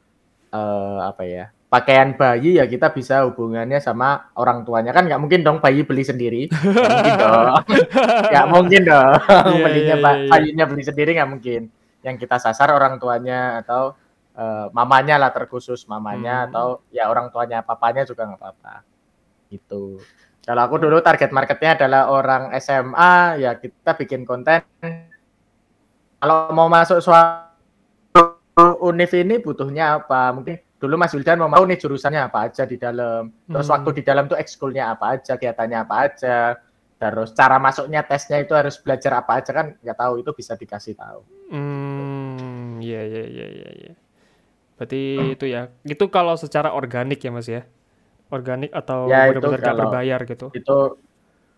[0.49, 4.91] eh, apa ya pakaian bayi ya kita bisa hubungannya sama orang tuanya.
[4.91, 6.49] Kan nggak mungkin dong bayi beli sendiri.
[6.51, 7.47] Nggak mungkin dong.
[8.27, 9.15] Nggak mungkin dong.
[9.69, 10.31] Belinya iya, ba- iya, iya.
[10.33, 11.63] bayinya beli sendiri nggak mungkin.
[12.03, 13.95] Yang kita sasar orang tuanya atau
[14.35, 16.47] eh, mamanya lah terkhusus mamanya Hmm.
[16.51, 18.75] atau ya orang tuanya papanya juga nggak apa-apa.
[19.53, 20.01] Gitu
[20.51, 24.59] kalau aku dulu target marketnya adalah orang SMA, ya kita bikin konten.
[26.19, 30.35] Kalau mau masuk suatu univ ini butuhnya apa?
[30.35, 33.31] Mungkin dulu Mas Wildan mau mau nih jurusannya apa aja di dalam.
[33.47, 33.75] Terus Hmm.
[33.79, 36.59] waktu di dalam tuh ekskulnya apa aja, kegiatannya apa aja.
[36.99, 40.99] Terus cara masuknya tesnya itu harus belajar apa aja kan nggak tahu itu bisa dikasih
[40.99, 41.23] tahu.
[41.55, 43.93] Hmm, iya iya iya iya iya.
[44.75, 45.01] Berarti
[45.39, 45.71] itu ya.
[45.87, 47.63] Itu kalau secara organik ya Mas ya?
[48.31, 50.47] Organik atau Ya, benar-benar nggak kalau- berbayar gitu?
[50.55, 50.79] Itu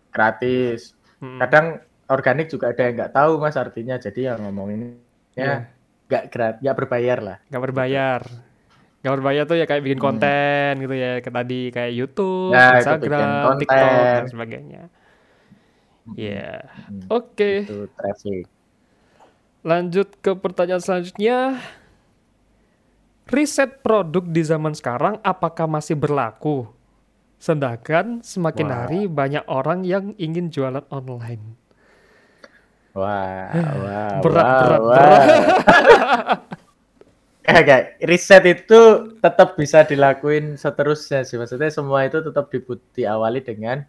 [0.09, 0.93] gratis.
[1.17, 1.39] Hmm.
[1.39, 1.65] Kadang
[2.05, 3.95] organik juga ada yang nggak tahu Mas artinya.
[3.95, 4.97] Jadi yang ngomongin
[5.33, 5.41] Iya.
[5.41, 5.55] ya
[6.03, 7.37] nggak gratis, nggak berbayar lah.
[7.47, 8.21] nggak berbayar.
[8.99, 10.07] Nggak berbayar tuh ya kayak bikin Hmm.
[10.07, 11.11] konten gitu ya.
[11.19, 13.57] Kayak tadi kayak YouTube, Ya, Instagram.
[13.59, 14.83] TikTok dan sebagainya.
[16.03, 16.15] Hmm.
[16.15, 16.51] Iya.
[16.87, 18.43] Hmm, Oke, Itu traffic.
[19.61, 21.59] lanjut ke pertanyaan selanjutnya.
[23.23, 26.67] Riset produk di zaman sekarang apakah masih berlaku?
[27.39, 28.75] Sedangkan semakin Wah.
[28.83, 31.55] hari banyak orang yang ingin jualan online.
[32.93, 33.49] Wah,
[33.83, 34.95] wah, Berat, wah, berat, wah.
[34.95, 36.39] berat.
[37.43, 38.79] Kayak riset itu
[39.19, 41.35] tetap bisa dilakuin seterusnya sih.
[41.35, 43.83] Maksudnya semua itu tetap dibut- diawali dengan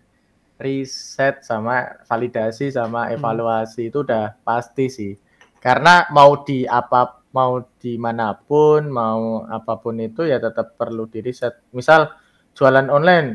[0.59, 3.15] riset sama validasi sama Hmm.
[3.15, 5.13] evaluasi itu udah pasti sih.
[5.63, 11.11] Karena mau di apa mau di mana pun mau apa pun itu ya tetap perlu
[11.11, 11.59] di riset.
[11.75, 12.07] Misal
[12.55, 13.29] jualan online,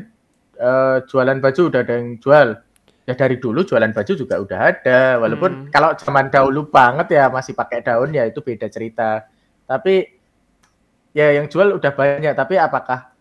[0.56, 2.56] eh, jualan baju udah ada yang jual.
[3.04, 5.00] Ya dari dulu jualan baju juga udah ada.
[5.20, 5.68] Walaupun Hmm.
[5.68, 9.28] kalau zaman dahulu banget ya masih pakai daun ya itu beda cerita.
[9.68, 10.08] Tapi
[11.12, 12.32] ya yang jual udah banyak.
[12.32, 13.12] Tapi apakah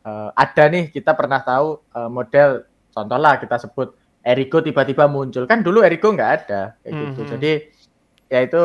[0.00, 2.50] eh, ada nih kita pernah tahu eh, model
[2.94, 7.20] contoh lah kita sebut Erigo tiba-tiba muncul kan dulu Erigo nggak ada kayak gitu.
[7.24, 7.30] Mhm.
[7.34, 7.52] Jadi
[8.30, 8.62] ya itu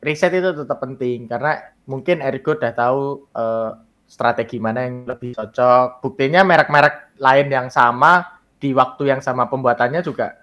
[0.00, 3.02] riset itu tetap penting karena mungkin Erigo udah tahu
[3.36, 3.70] eh,
[4.10, 6.02] strategi mana yang lebih cocok.
[6.02, 8.26] Buktinya merek-merek lain yang sama
[8.60, 10.36] di waktu yang sama pembuatannya juga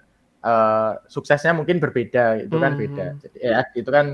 [0.44, 2.38] eh, suksesnya mungkin berbeda.
[2.46, 2.80] Itu kan Mhm.
[2.80, 3.06] beda.
[3.22, 4.06] Jadi ya itu kan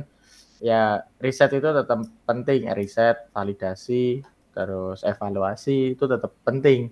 [0.63, 0.83] ya
[1.21, 4.25] riset itu tetap penting, riset, validasi,
[4.57, 6.89] terus evaluasi itu tetap penting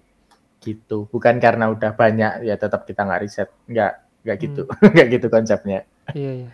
[0.63, 1.09] gitu.
[1.11, 3.93] Bukan karena udah banyak ya tetap kita nggak riset, nggak
[4.23, 4.63] nggak gitu,
[4.95, 5.83] nggak gitu konsepnya.
[6.15, 6.49] Iya, iya.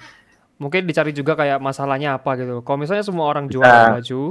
[0.58, 2.66] Mungkin dicari juga kayak masalahnya apa gitu.
[2.66, 3.94] Kalau misalnya semua orang jual Bisa.
[3.94, 4.22] baju,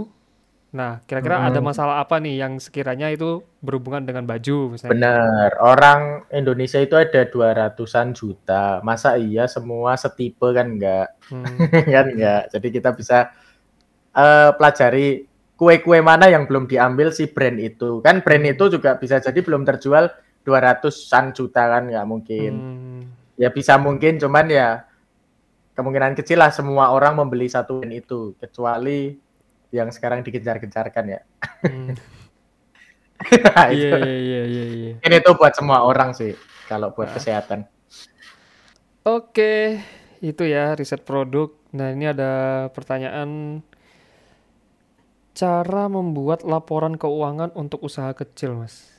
[0.76, 1.66] nah kira-kira ada Mm.
[1.72, 4.92] masalah apa nih yang sekiranya itu berhubungan dengan baju misalnya?
[4.92, 8.84] Bener, orang Indonesia itu ada 200-an juta.
[8.84, 11.16] Masa iya semua setipe kan enggak?
[11.32, 11.48] Hmm.
[11.96, 12.52] kan enggak.
[12.52, 13.32] Jadi kita bisa
[14.12, 15.24] eh, pelajari
[15.56, 18.04] kue-kue mana yang belum diambil si brand itu.
[18.04, 20.12] Kan brand itu juga bisa jadi belum terjual
[20.44, 22.52] 200-an juta kan nggak mungkin.
[22.56, 23.02] Hmm.
[23.40, 24.84] Ya bisa mungkin cuman ya
[25.78, 29.14] kemungkinan kecil lah semua orang membeli satu brand itu kecuali
[29.70, 31.22] yang sekarang dikejar-kejarkan ya.
[31.64, 31.94] Hmm.
[33.18, 34.94] Nah, Iya, iya, iya, iya, iya.
[35.02, 37.16] Ini tuh buat semua orang sih kalau buat Nah.
[37.18, 37.66] kesehatan.
[39.02, 39.82] Oke,
[40.20, 41.50] itu ya riset produk.
[41.74, 42.32] Nah, ini ada
[42.70, 43.62] pertanyaan
[45.34, 48.94] cara membuat laporan keuangan untuk usaha kecil, Mas.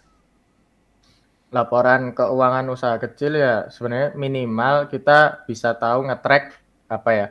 [1.48, 6.52] laporan keuangan usaha kecil ya sebenarnya minimal kita bisa tahu nge-track
[6.88, 7.26] apa ya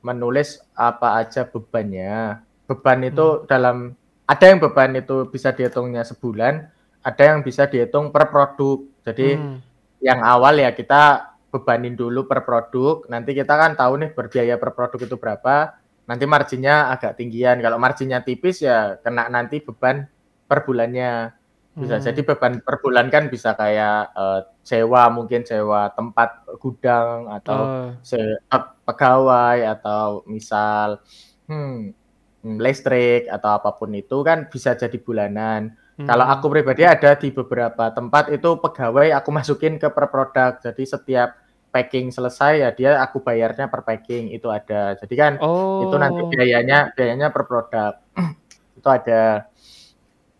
[0.00, 2.40] menulis apa aja bebannya.
[2.64, 3.92] Beban itu dalam
[4.24, 6.68] ada yang beban itu bisa dihitungnya sebulan
[7.04, 8.80] ada yang bisa dihitung per produk.
[9.04, 9.58] Jadi Hmm.
[10.00, 14.74] yang awal ya kita bebanin dulu per produk nanti kita kan tahu nih berbiaya per
[14.74, 17.60] produk itu berapa nanti marginnya agak tinggian.
[17.60, 20.08] Kalau marginnya tipis ya kena nanti beban
[20.44, 21.32] per bulannya.
[21.74, 22.04] Bisa Hmm.
[22.06, 27.88] jadi beban per bulan kan bisa kayak eh, sewa mungkin sewa tempat gudang atau Oh,
[28.00, 31.00] se- pe- pegawai atau misal
[31.48, 31.92] hmm,
[32.44, 35.72] hmm, listrik atau apa pun itu kan bisa jadi bulanan.
[35.96, 36.06] hmm.
[36.06, 40.60] Kalau aku pribadi ada di beberapa tempat itu pegawai aku masukin ke per produk.
[40.60, 41.40] Jadi setiap
[41.74, 44.94] packing selesai ya dia aku bayarnya per packing itu ada.
[44.94, 45.82] Jadi kan Oh.
[45.88, 47.98] itu nanti biayanya biayanya per produk.
[48.78, 49.48] itu ada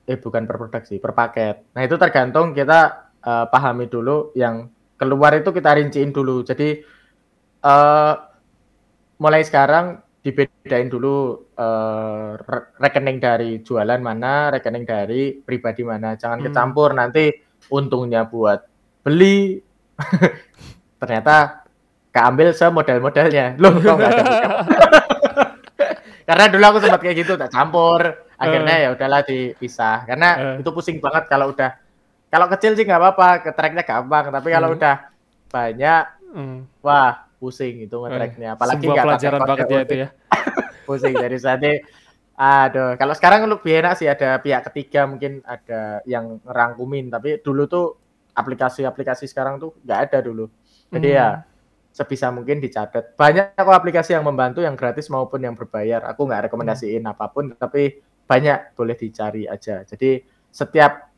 [0.04, 1.72] eh bukan per produk sih, per paket.
[1.72, 4.68] Nah, itu tergantung kita eh, pahami dulu yang
[5.00, 6.44] keluar itu kita rinciin dulu.
[6.44, 6.68] Jadi
[7.64, 8.14] eh
[9.16, 9.86] mulai sekarang
[10.20, 16.16] dibedain dulu eh, re- rekening dari jualan mana, rekening dari pribadi mana.
[16.16, 16.46] Jangan Hmm.
[16.48, 17.28] kecampur nanti
[17.68, 18.64] untungnya buat
[19.04, 19.60] beli
[21.00, 21.64] ternyata
[22.08, 23.58] keambil semodal-modalnya.
[23.58, 24.24] Loh, kok nggak ada
[26.28, 28.00] Karena dulu aku sempat kayak gitu, tak campur.
[28.34, 30.08] Akhirnya ya udahlah dipisah.
[30.08, 30.64] Karena Eh.
[30.64, 31.76] itu pusing banget kalau udah
[32.28, 34.32] kalau kecil sih nggak apa-apa, ke tracknya gampang.
[34.32, 34.76] Tapi kalau Hmm.
[34.80, 34.96] udah
[35.52, 36.04] banyak,
[36.34, 36.58] Hmm.
[36.80, 38.56] wah pusing itu nge-tracknya.
[38.56, 40.08] Apalagi Sebuah nggak pelajaran banget ya itu ya.
[40.88, 41.84] pusing dari saatnya
[42.34, 47.70] aduh kalau sekarang lebih enak sih ada pihak ketiga mungkin ada yang ngerangkumin tapi dulu
[47.70, 47.86] tuh
[48.34, 50.50] aplikasi-aplikasi sekarang tuh nggak ada dulu
[50.90, 51.18] jadi Hmm.
[51.22, 51.28] ya
[51.94, 56.50] sebisa mungkin dicatat banyak kok aplikasi yang membantu yang gratis maupun yang berbayar aku nggak
[56.50, 61.13] rekomendasiin apa pun tapi banyak boleh dicari aja jadi setiap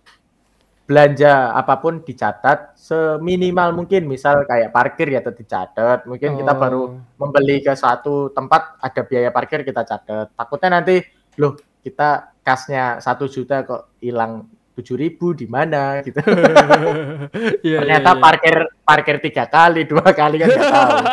[0.87, 5.99] belanja apa pun dicatat seminimal mungkin misal kayak parkir ya tetap dicatat.
[6.07, 6.59] Mungkin kita Oh.
[6.63, 6.83] baru
[7.19, 10.31] membeli ke satu tempat ada biaya parkir kita catat.
[10.33, 11.03] Takutnya nanti
[11.43, 14.47] loh kita kasnya satu juta kok hilang
[14.79, 16.07] tujuh ribu di mana?
[16.07, 16.23] Gitu.
[17.67, 18.23] Iya, ternyata iya, iya.
[18.23, 18.57] parkir
[18.87, 20.99] parkir tiga kali dua kali kan nggak tahu.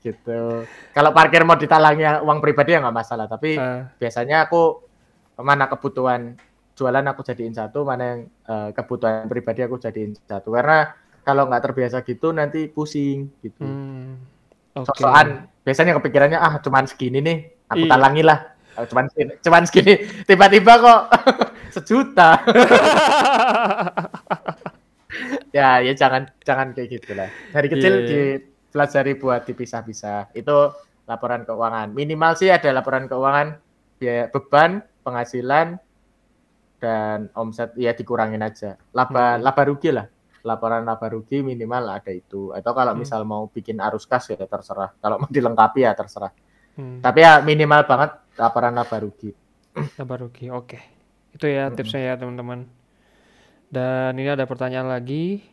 [0.00, 0.40] Gitu.
[0.94, 4.78] Kalau parkir mau ditalangi uang pribadi ya nggak masalah tapi Ah, biasanya aku
[5.42, 6.38] mana kebutuhan
[6.76, 10.92] jualan aku jadiin satu mana yang eh, kebutuhan pribadi aku jadiin satu karena
[11.24, 14.12] kalau nggak terbiasa gitu nanti pusing gitu hmm.
[14.76, 14.92] Oke.
[14.92, 17.92] sosokan biasanya kepikirannya ah cuman segini nih aku Iya.
[17.96, 18.40] talangi lah
[18.76, 19.94] Ah, cuman segini cuman segini
[20.28, 21.00] tiba-tiba kok
[21.80, 22.44] sejuta
[25.56, 28.08] ya ya jangan jangan kayak gitu lah dari kecil Iya, iya.
[28.36, 30.56] dipelajari buat dipisah-pisah itu
[31.08, 33.56] laporan keuangan minimal sih ada laporan keuangan
[33.96, 35.80] biaya beban penghasilan
[36.82, 39.42] dan omset ya dikurangin aja laba Hmm.
[39.42, 40.06] laba rugi lah
[40.46, 43.00] laporan laba rugi minimal ada itu atau kalau Hmm.
[43.02, 46.32] misal mau bikin arus kas ya terserah kalau mau dilengkapi ya terserah
[46.76, 47.00] Hmm.
[47.00, 49.32] tapi ya minimal banget laporan laba rugi
[49.92, 50.80] Sabar Ruki, oke.
[51.36, 52.64] Itu ya tipsnya ya teman-teman.
[53.68, 55.44] Dan ini ada pertanyaan lagi.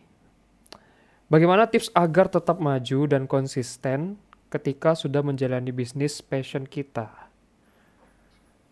[1.28, 4.15] Bagaimana tips agar tetap maju dan konsisten
[4.47, 7.09] ketika sudah menjalani bisnis passion kita?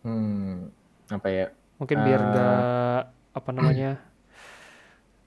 [0.04, 0.72] hmm
[1.12, 1.46] apa ya
[1.82, 3.00] Mungkin biar nggak
[3.34, 3.98] apa namanya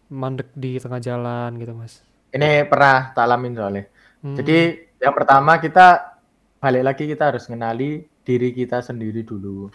[0.07, 1.99] mandek di tengah jalan gitu mas.
[2.35, 3.85] ini pernah tak alamin soalnya.
[4.23, 4.59] Hmm, jadi
[5.03, 6.19] yang pertama kita
[6.63, 9.71] balik lagi kita harus mengenali diri kita sendiri dulu.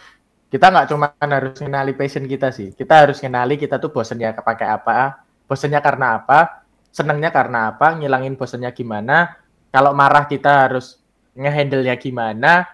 [0.50, 2.72] Kita nggak cuma harus mengenali passion kita sih.
[2.72, 8.34] Kita harus mengenali kita tuh bosennya pakai apa bosennya karena apa senengnya karena apa ngilangin
[8.36, 9.40] bosennya gimana.
[9.70, 10.98] Kalau marah kita harus
[11.38, 12.66] ngehandle-nya gimana.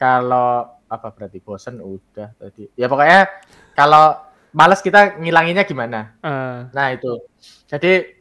[0.00, 3.30] Kalau apa berarti bosen udah tadi ya pokoknya
[3.78, 4.18] kalau
[4.50, 7.22] males kita ngilanginnya gimana ah, Nah itu,
[7.70, 8.20] jadi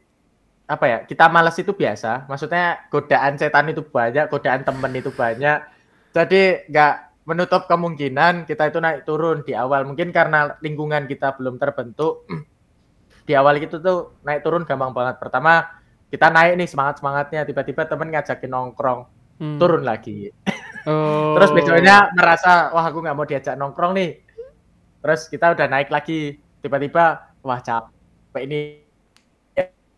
[0.69, 0.97] apa ya?
[1.09, 2.29] Kita malas itu biasa.
[2.29, 5.65] Maksudnya godaan setan itu banyak, godaan temen itu banyak.
[6.13, 9.89] Jadi nggak menutup kemungkinan kita itu naik turun di awal.
[9.89, 12.25] Mungkin karena lingkungan kita belum terbentuk.
[13.29, 15.21] Di awal itu tuh naik turun gampang banget.
[15.21, 15.61] Pertama
[16.09, 19.05] kita naik nih semangat semangatnya, tiba-tiba temen ngajakin nongkrong,
[19.37, 19.57] hmm.
[19.61, 20.33] turun lagi.
[20.87, 21.35] Oh.
[21.35, 24.11] Terus besoknya merasa wah aku nggak mau diajak nongkrong nih.
[24.99, 28.59] Terus kita udah naik lagi, tiba-tiba wah capek ini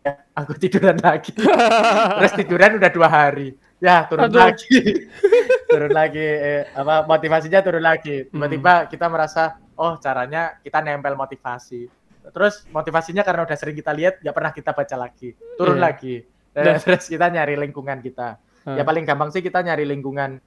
[0.02, 1.30] Ya, aku tiduran lagi.
[2.18, 3.54] Terus tiduran udah dua hari.
[3.78, 4.38] Ya turun Aduh.
[4.50, 4.78] lagi,
[5.70, 6.22] turun lagi.
[6.22, 8.26] eh, apa motivasinya turun lagi.
[8.26, 8.30] Hmm.
[8.34, 11.86] Tiba-tiba kita merasa oh caranya kita nempel motivasi.
[12.30, 15.34] Terus motivasinya karena udah sering kita lihat nggak pernah kita baca lagi.
[15.58, 15.86] Turun Iya.
[15.86, 16.14] lagi.
[16.50, 18.28] Dan Dan- terus kita nyari lingkungan kita.
[18.62, 20.38] Ya paling gampang sih kita nyari lingkungan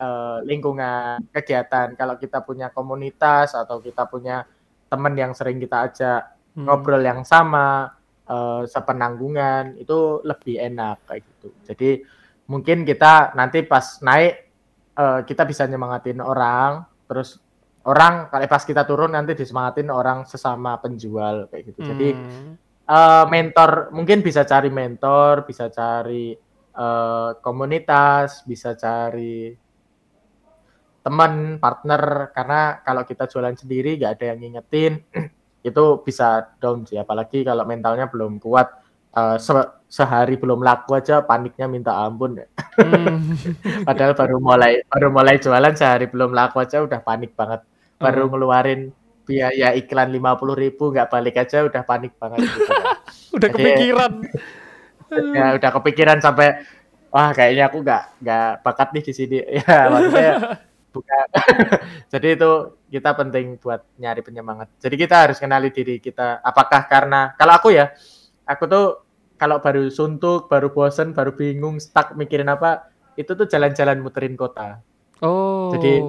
[0.00, 1.92] eh, lingkungan kegiatan.
[1.92, 4.48] Kalau kita punya komunitas atau kita punya
[4.88, 6.22] teman yang sering kita ajak
[6.56, 6.64] hmm.
[6.66, 7.92] ngobrol yang sama,
[8.24, 11.48] eh, sepenanggungan itu lebih enak kayak gitu.
[11.68, 11.90] Jadi
[12.50, 14.34] mungkin kita nanti pas naik
[14.96, 17.38] eh, kita bisa nyemangatin orang, terus
[17.86, 21.80] orang kalau pas kita turun nanti disemangatin orang sesama penjual kayak gitu.
[21.86, 22.52] Jadi Hmm.
[22.90, 26.34] eh, mentor mungkin bisa cari mentor, bisa cari
[26.70, 29.52] eh, komunitas, bisa cari
[31.00, 34.92] teman, partner karena kalau kita jualan sendiri nggak ada yang ngingetin
[35.68, 38.68] itu bisa down sih apalagi kalau mentalnya belum kuat
[39.10, 42.36] eh, se- sehari belum laku aja paniknya minta ampun
[42.80, 43.20] Hmm.
[43.84, 47.60] padahal baru mulai baru mulai jualan sehari belum laku aja udah panik banget
[47.96, 48.28] baru Oh.
[48.32, 48.88] ngeluarin
[49.22, 52.72] biaya iklan lima puluh ribu nggak balik aja udah panik banget gitu.
[53.36, 54.12] Udah Jadi- kepikiran.
[55.36, 56.62] ya udah kepikiran sampai
[57.10, 60.32] wah kayaknya aku nggak nggak bakat nih di sini ya maksudnya
[60.90, 61.26] bukan.
[62.12, 62.50] Jadi itu
[62.90, 64.68] kita penting buat nyari penyemangat.
[64.82, 66.42] Jadi kita harus kenali diri kita.
[66.42, 67.94] Apakah karena kalau aku ya
[68.44, 68.86] aku tuh
[69.40, 74.84] kalau baru suntuk baru bosen baru bingung stuck mikirin apa itu tuh jalan-jalan muterin kota.
[75.20, 75.72] Oh.
[75.72, 76.00] Jadi,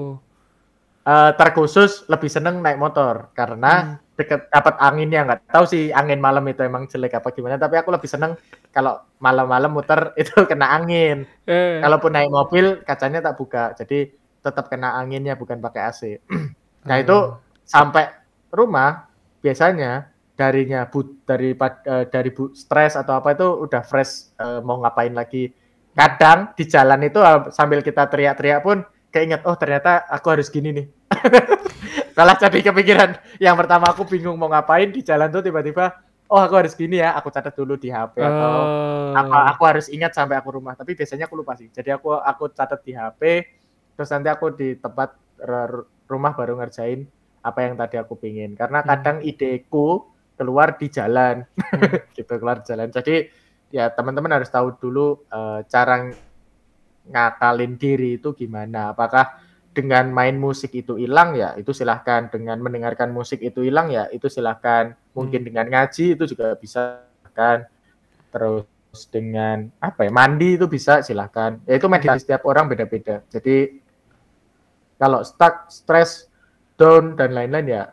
[1.07, 3.31] uh, terkhusus lebih seneng naik motor.
[3.35, 3.95] Karena Hmm.
[4.15, 7.89] deket dapat anginnya nggak tahu sih angin malam itu emang jelek apa gimana tapi aku
[7.89, 8.37] lebih seneng
[8.69, 11.25] kalau malam-malam muter itu kena angin.
[11.49, 13.73] Eh, kalaupun naik mobil kacanya tak buka.
[13.73, 16.01] Jadi tetap kena anginnya bukan pakai AC
[16.89, 17.37] nah itu Oh.
[17.63, 18.09] sampai
[18.51, 19.07] rumah
[19.39, 24.81] biasanya darinya but dari eh, dari bu, stres atau apa itu udah fresh eh, mau
[24.81, 25.53] ngapain lagi.
[25.93, 28.81] Kadang di jalan itu eh, sambil kita teriak-teriak pun
[29.13, 30.85] keinget oh ternyata aku harus gini nih.
[32.17, 33.09] Malah jadi kepikiran.
[33.37, 37.13] Yang pertama aku bingung mau ngapain di jalan tuh tiba-tiba oh aku harus gini ya
[37.13, 39.13] aku catat dulu di HP atau Oh.
[39.13, 40.73] apa aku harus ingat sampai aku rumah.
[40.73, 41.69] Tapi biasanya aku lupa sih.
[41.69, 43.21] Jadi aku aku catat di HP
[43.95, 45.15] terus nanti aku di tempat
[46.05, 47.07] rumah baru ngerjain
[47.41, 48.53] apa yang tadi aku pingin.
[48.53, 48.89] Karena Hmm.
[48.89, 50.05] kadang ideku
[50.37, 51.41] keluar di jalan.
[52.17, 52.93] Gitu keluar di jalan.
[52.93, 53.25] Jadi
[53.73, 56.11] ya teman-teman harus tahu dulu eh, cara
[57.09, 58.93] ngakalin diri itu gimana.
[58.93, 62.29] Apakah dengan main musik itu hilang ya itu silahkan.
[62.29, 64.93] Dengan mendengarkan musik itu hilang ya itu silahkan.
[65.17, 67.63] Mungkin dengan ngaji itu juga bisa kan
[68.31, 68.67] terus
[69.07, 71.57] dengan apa ya mandi itu bisa silahkan.
[71.65, 73.23] Ya itu meditasi setiap orang beda-beda.
[73.31, 73.80] Jadi
[75.01, 76.29] kalau stuck stres
[76.77, 77.83] down dan lain-lain ya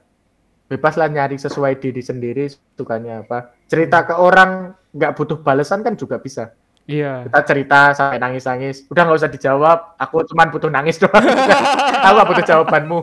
[0.69, 2.45] bebaslah nyari sesuai diri sendiri
[2.77, 3.57] sukanya apa.
[3.65, 6.53] Cerita ke orang nggak butuh balasan kan juga bisa.
[6.89, 7.29] Iya.
[7.29, 8.85] kita cerita sampai nangis-nangis.
[8.89, 11.21] Udah nggak usah dijawab aku cuman butuh nangis doang.
[12.05, 12.99] Aku nggak butuh jawabanmu.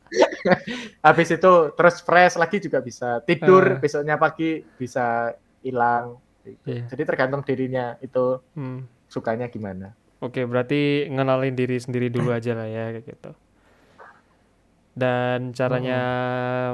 [1.06, 3.20] Habis itu terus fresh lagi juga bisa.
[3.24, 6.16] Tidur besoknya pagi bisa hilang.
[6.40, 6.88] Iya.
[6.88, 8.88] jadi tergantung dirinya itu Hmm.
[9.12, 13.32] sukanya gimana Oke, berarti ngenalin diri sendiri dulu aja lah ya kayak gitu.
[14.92, 16.00] Dan caranya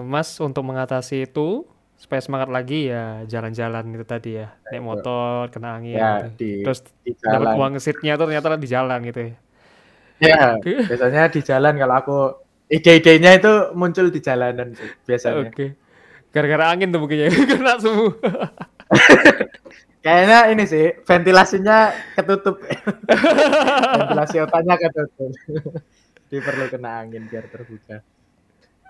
[0.02, 1.62] Mas untuk mengatasi itu
[1.96, 4.50] supaya semangat lagi ya jalan-jalan itu tadi ya.
[4.68, 6.28] Naik motor, kena angin ya gitu.
[6.42, 9.34] di, Terus di dapat uang seatnya tuh ternyata di jalan gitu ya.
[10.16, 10.46] ya
[10.90, 12.18] biasanya di jalan kalau aku
[12.66, 15.66] ide-idenya itu muncul di jalanan sih biasanya Oke.
[16.34, 18.12] Gara-gara angin tuh mungkin ya kena semua.
[20.06, 22.62] kayaknya ini sih ventilasinya ketutup
[23.98, 25.34] ventilasi otaknya ketutup
[26.30, 28.06] jadi perlu kena angin biar terbuka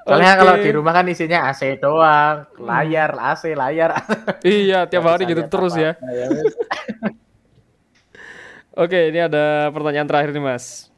[0.04, 0.40] soalnya Oke.
[0.44, 3.96] kalau di rumah kan isinya AC doang layar AC layar
[4.44, 5.96] Iya, tiap hari gitu terus ya.
[5.98, 6.26] ya.
[8.76, 10.92] Oke, ini ada pertanyaan terakhir nih, Mas.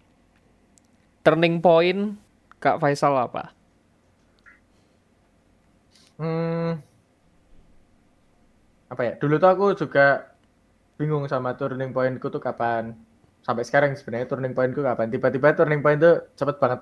[1.22, 2.18] Turning point
[2.58, 3.54] Kak Faisal apa?
[6.18, 6.82] Hmm,
[8.88, 9.12] apa ya?
[9.16, 10.32] Dulu tuh aku juga
[10.96, 12.92] bingung sama turning pointku tuh kapan.
[13.40, 15.08] Sampai sekarang sebenarnya turning pointku kapan.
[15.08, 16.80] Tiba-tiba turning point tuh cepet banget.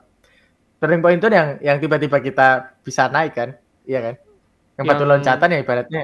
[0.76, 4.14] Turning point tuh yang yang tiba-tiba kita bisa naik kan, iya kan?
[4.76, 6.02] Yang batu Yang- loncatan ya ibaratnya.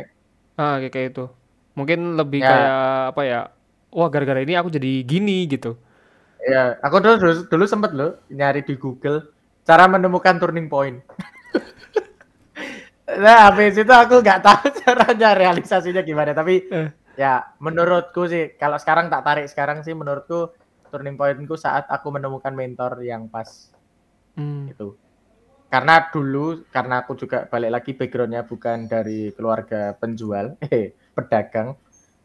[0.57, 1.25] Ah, kayak kayak itu.
[1.73, 2.49] Mungkin lebih Ya.
[2.49, 2.77] kayak
[3.13, 3.41] apa ya?
[3.93, 5.77] Wah, gara-gara ini aku jadi gini gitu.
[6.43, 9.29] Ya, aku dulu dulu, dulu sempet loh nyari di Google
[9.63, 10.99] cara menemukan turning point.
[13.19, 16.89] nah, habis itu aku nggak tahu caranya realisasinya gimana, tapi Eh.
[17.19, 20.49] ya menurutku sih kalau sekarang tak tarik sekarang sih menurutku
[20.89, 23.73] turning pointku saat aku menemukan mentor yang pas
[24.33, 24.65] Hmm.
[24.65, 24.97] itu.
[25.69, 31.77] Karena dulu karena aku juga balik lagi backgroundnya bukan dari keluarga penjual, eh pedagang.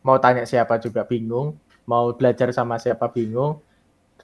[0.04, 3.60] Mau tanya siapa juga bingung, mau belajar sama siapa bingung.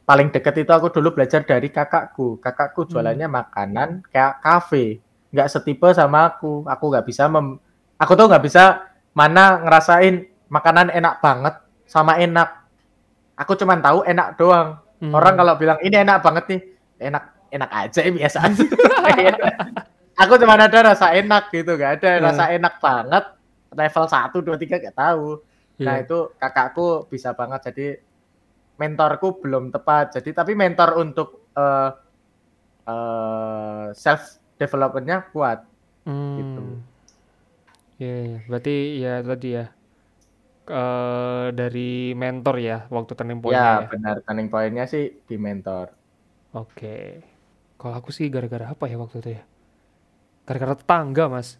[0.04, 2.40] Paling deket itu aku dulu belajar dari kakakku.
[2.40, 5.00] Kakakku jualannya makanan kayak kafe,
[5.34, 6.64] nggak setipe sama aku.
[6.70, 7.58] Aku nggak bisa mem,
[7.98, 8.86] aku tuh nggak bisa
[9.18, 11.58] mana ngerasain makanan enak banget
[11.90, 12.64] sama enak.
[13.34, 14.78] Aku cuman tahu enak doang.
[15.02, 15.12] Hmm.
[15.12, 16.62] Orang kalau bilang ini enak banget nih,
[17.10, 17.24] enak
[17.54, 18.38] enak aja ya biasa
[20.22, 22.24] aku cuma ada rasa enak gitu, gak ada Hmm.
[22.30, 23.26] rasa enak banget.
[23.74, 25.42] Level 1, 2, 3 gak tahu.
[25.82, 26.06] Nah Iya.
[26.06, 27.98] itu kakakku bisa banget jadi
[28.78, 30.14] mentorku belum tepat.
[30.22, 31.90] Jadi tapi mentor untuk eh
[32.86, 35.66] eh, self developmentnya kuat.
[36.04, 36.36] Hmm.
[36.36, 36.62] gitu.
[38.04, 38.40] Iya, iya.
[38.50, 39.66] berarti ya tadi ya.
[40.64, 43.88] eh dari mentor ya waktu turning point-nya ya ya.
[43.92, 45.92] benar turning pointnya sih di mentor.
[46.56, 47.20] Oke.
[47.76, 49.44] Kalau aku sih gara-gara apa ya waktu itu ya?
[50.48, 51.60] Gara-gara tetangga, Mas.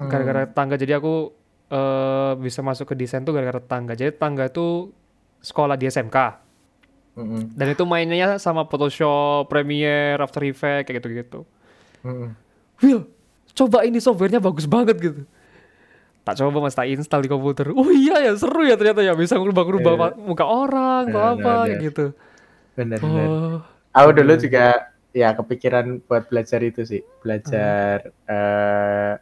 [0.00, 0.08] Hmm.
[0.08, 1.36] Gara-gara tetangga jadi aku
[1.72, 3.92] eh bisa masuk ke desain tuh gara-gara tetangga.
[4.00, 4.88] Jadi tetangga itu
[5.44, 6.16] sekolah di SMK.
[7.12, 7.52] Mm-mm.
[7.52, 11.44] Dan itu mainnya sama Photoshop, Premiere, After Effects kayak gitu-gitu.
[12.02, 12.32] Mm-mm.
[12.80, 13.04] Will,
[13.52, 15.22] coba ini softwarenya bagus banget gitu.
[16.22, 19.34] tak coba mas tak install di komputer oh iya ya seru ya ternyata ya bisa
[19.42, 22.04] ngubah-ngubah ma- muka orang atau Benar, apa kayak gitu
[22.78, 23.26] Benar-benar.
[23.26, 23.58] oh
[23.92, 24.64] Aku dulu juga
[25.12, 29.12] ya kepikiran buat belajar itu sih, belajar eh,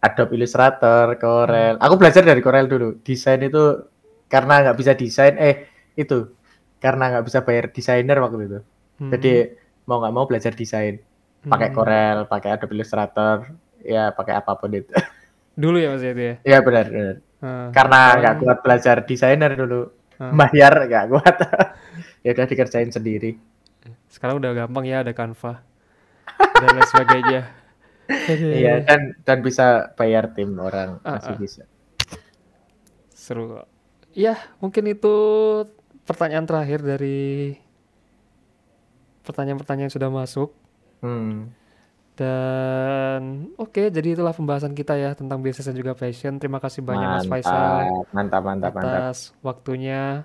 [0.00, 1.76] Adobe Illustrator, Corel.
[1.76, 2.96] Aku belajar dari Corel dulu.
[3.04, 3.84] Desain itu
[4.30, 6.32] karena nggak bisa desain, eh itu
[6.78, 8.60] karena nggak bisa bayar desainer waktu itu.
[8.96, 9.10] Hmm.
[9.10, 9.32] Jadi
[9.84, 11.00] mau nggak mau belajar desain,
[11.42, 11.76] pakai Hmm.
[11.76, 13.36] Corel, pakai Adobe Illustrator,
[13.80, 14.90] ya pakai apa pun itu.
[15.56, 17.16] dulu ya mas ya itu ya ya benar, benar.
[17.38, 20.32] Ah, Karena nggak kuat belajar desainer dulu, Ah.
[20.32, 21.36] bayar nggak kuat.
[22.24, 23.36] ya udah dikerjain sendiri.
[24.06, 25.62] sekarang udah gampang ya ada Canva
[26.56, 27.40] dan lain sebagainya
[28.58, 31.38] Iya dan dan bisa bayar tim orang Ah, masih ah.
[31.38, 31.62] bisa.
[33.10, 33.66] seru kok
[34.10, 35.14] ya mungkin itu
[36.06, 37.58] pertanyaan terakhir dari
[39.22, 40.54] pertanyaan-pertanyaan yang sudah masuk
[40.96, 41.52] Hmm.
[42.16, 43.20] dan
[43.56, 47.28] oke jadi itulah pembahasan kita ya tentang bisnis dan juga fashion terima kasih banyak Mas
[47.28, 48.80] Faisal Mantap, mantap, mantap.
[48.80, 50.24] atas waktunya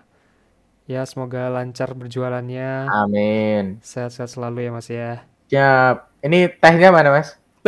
[0.86, 3.82] ya semoga lancar berjualannya Amin.
[3.82, 5.12] sehat-sehat selalu ya Mas ya
[5.52, 7.36] Ya, ini tehnya mana, Mas?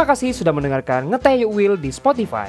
[0.00, 2.48] Terima kasih sudah mendengarkan Ngeteh Yuk Will di Spotify.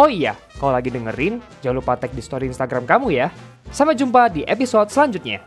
[0.00, 3.28] Oh iya, kalau lagi dengerin, jangan lupa tag di story Instagram kamu ya.
[3.68, 5.44] Sampai jumpa di episode selanjutnya.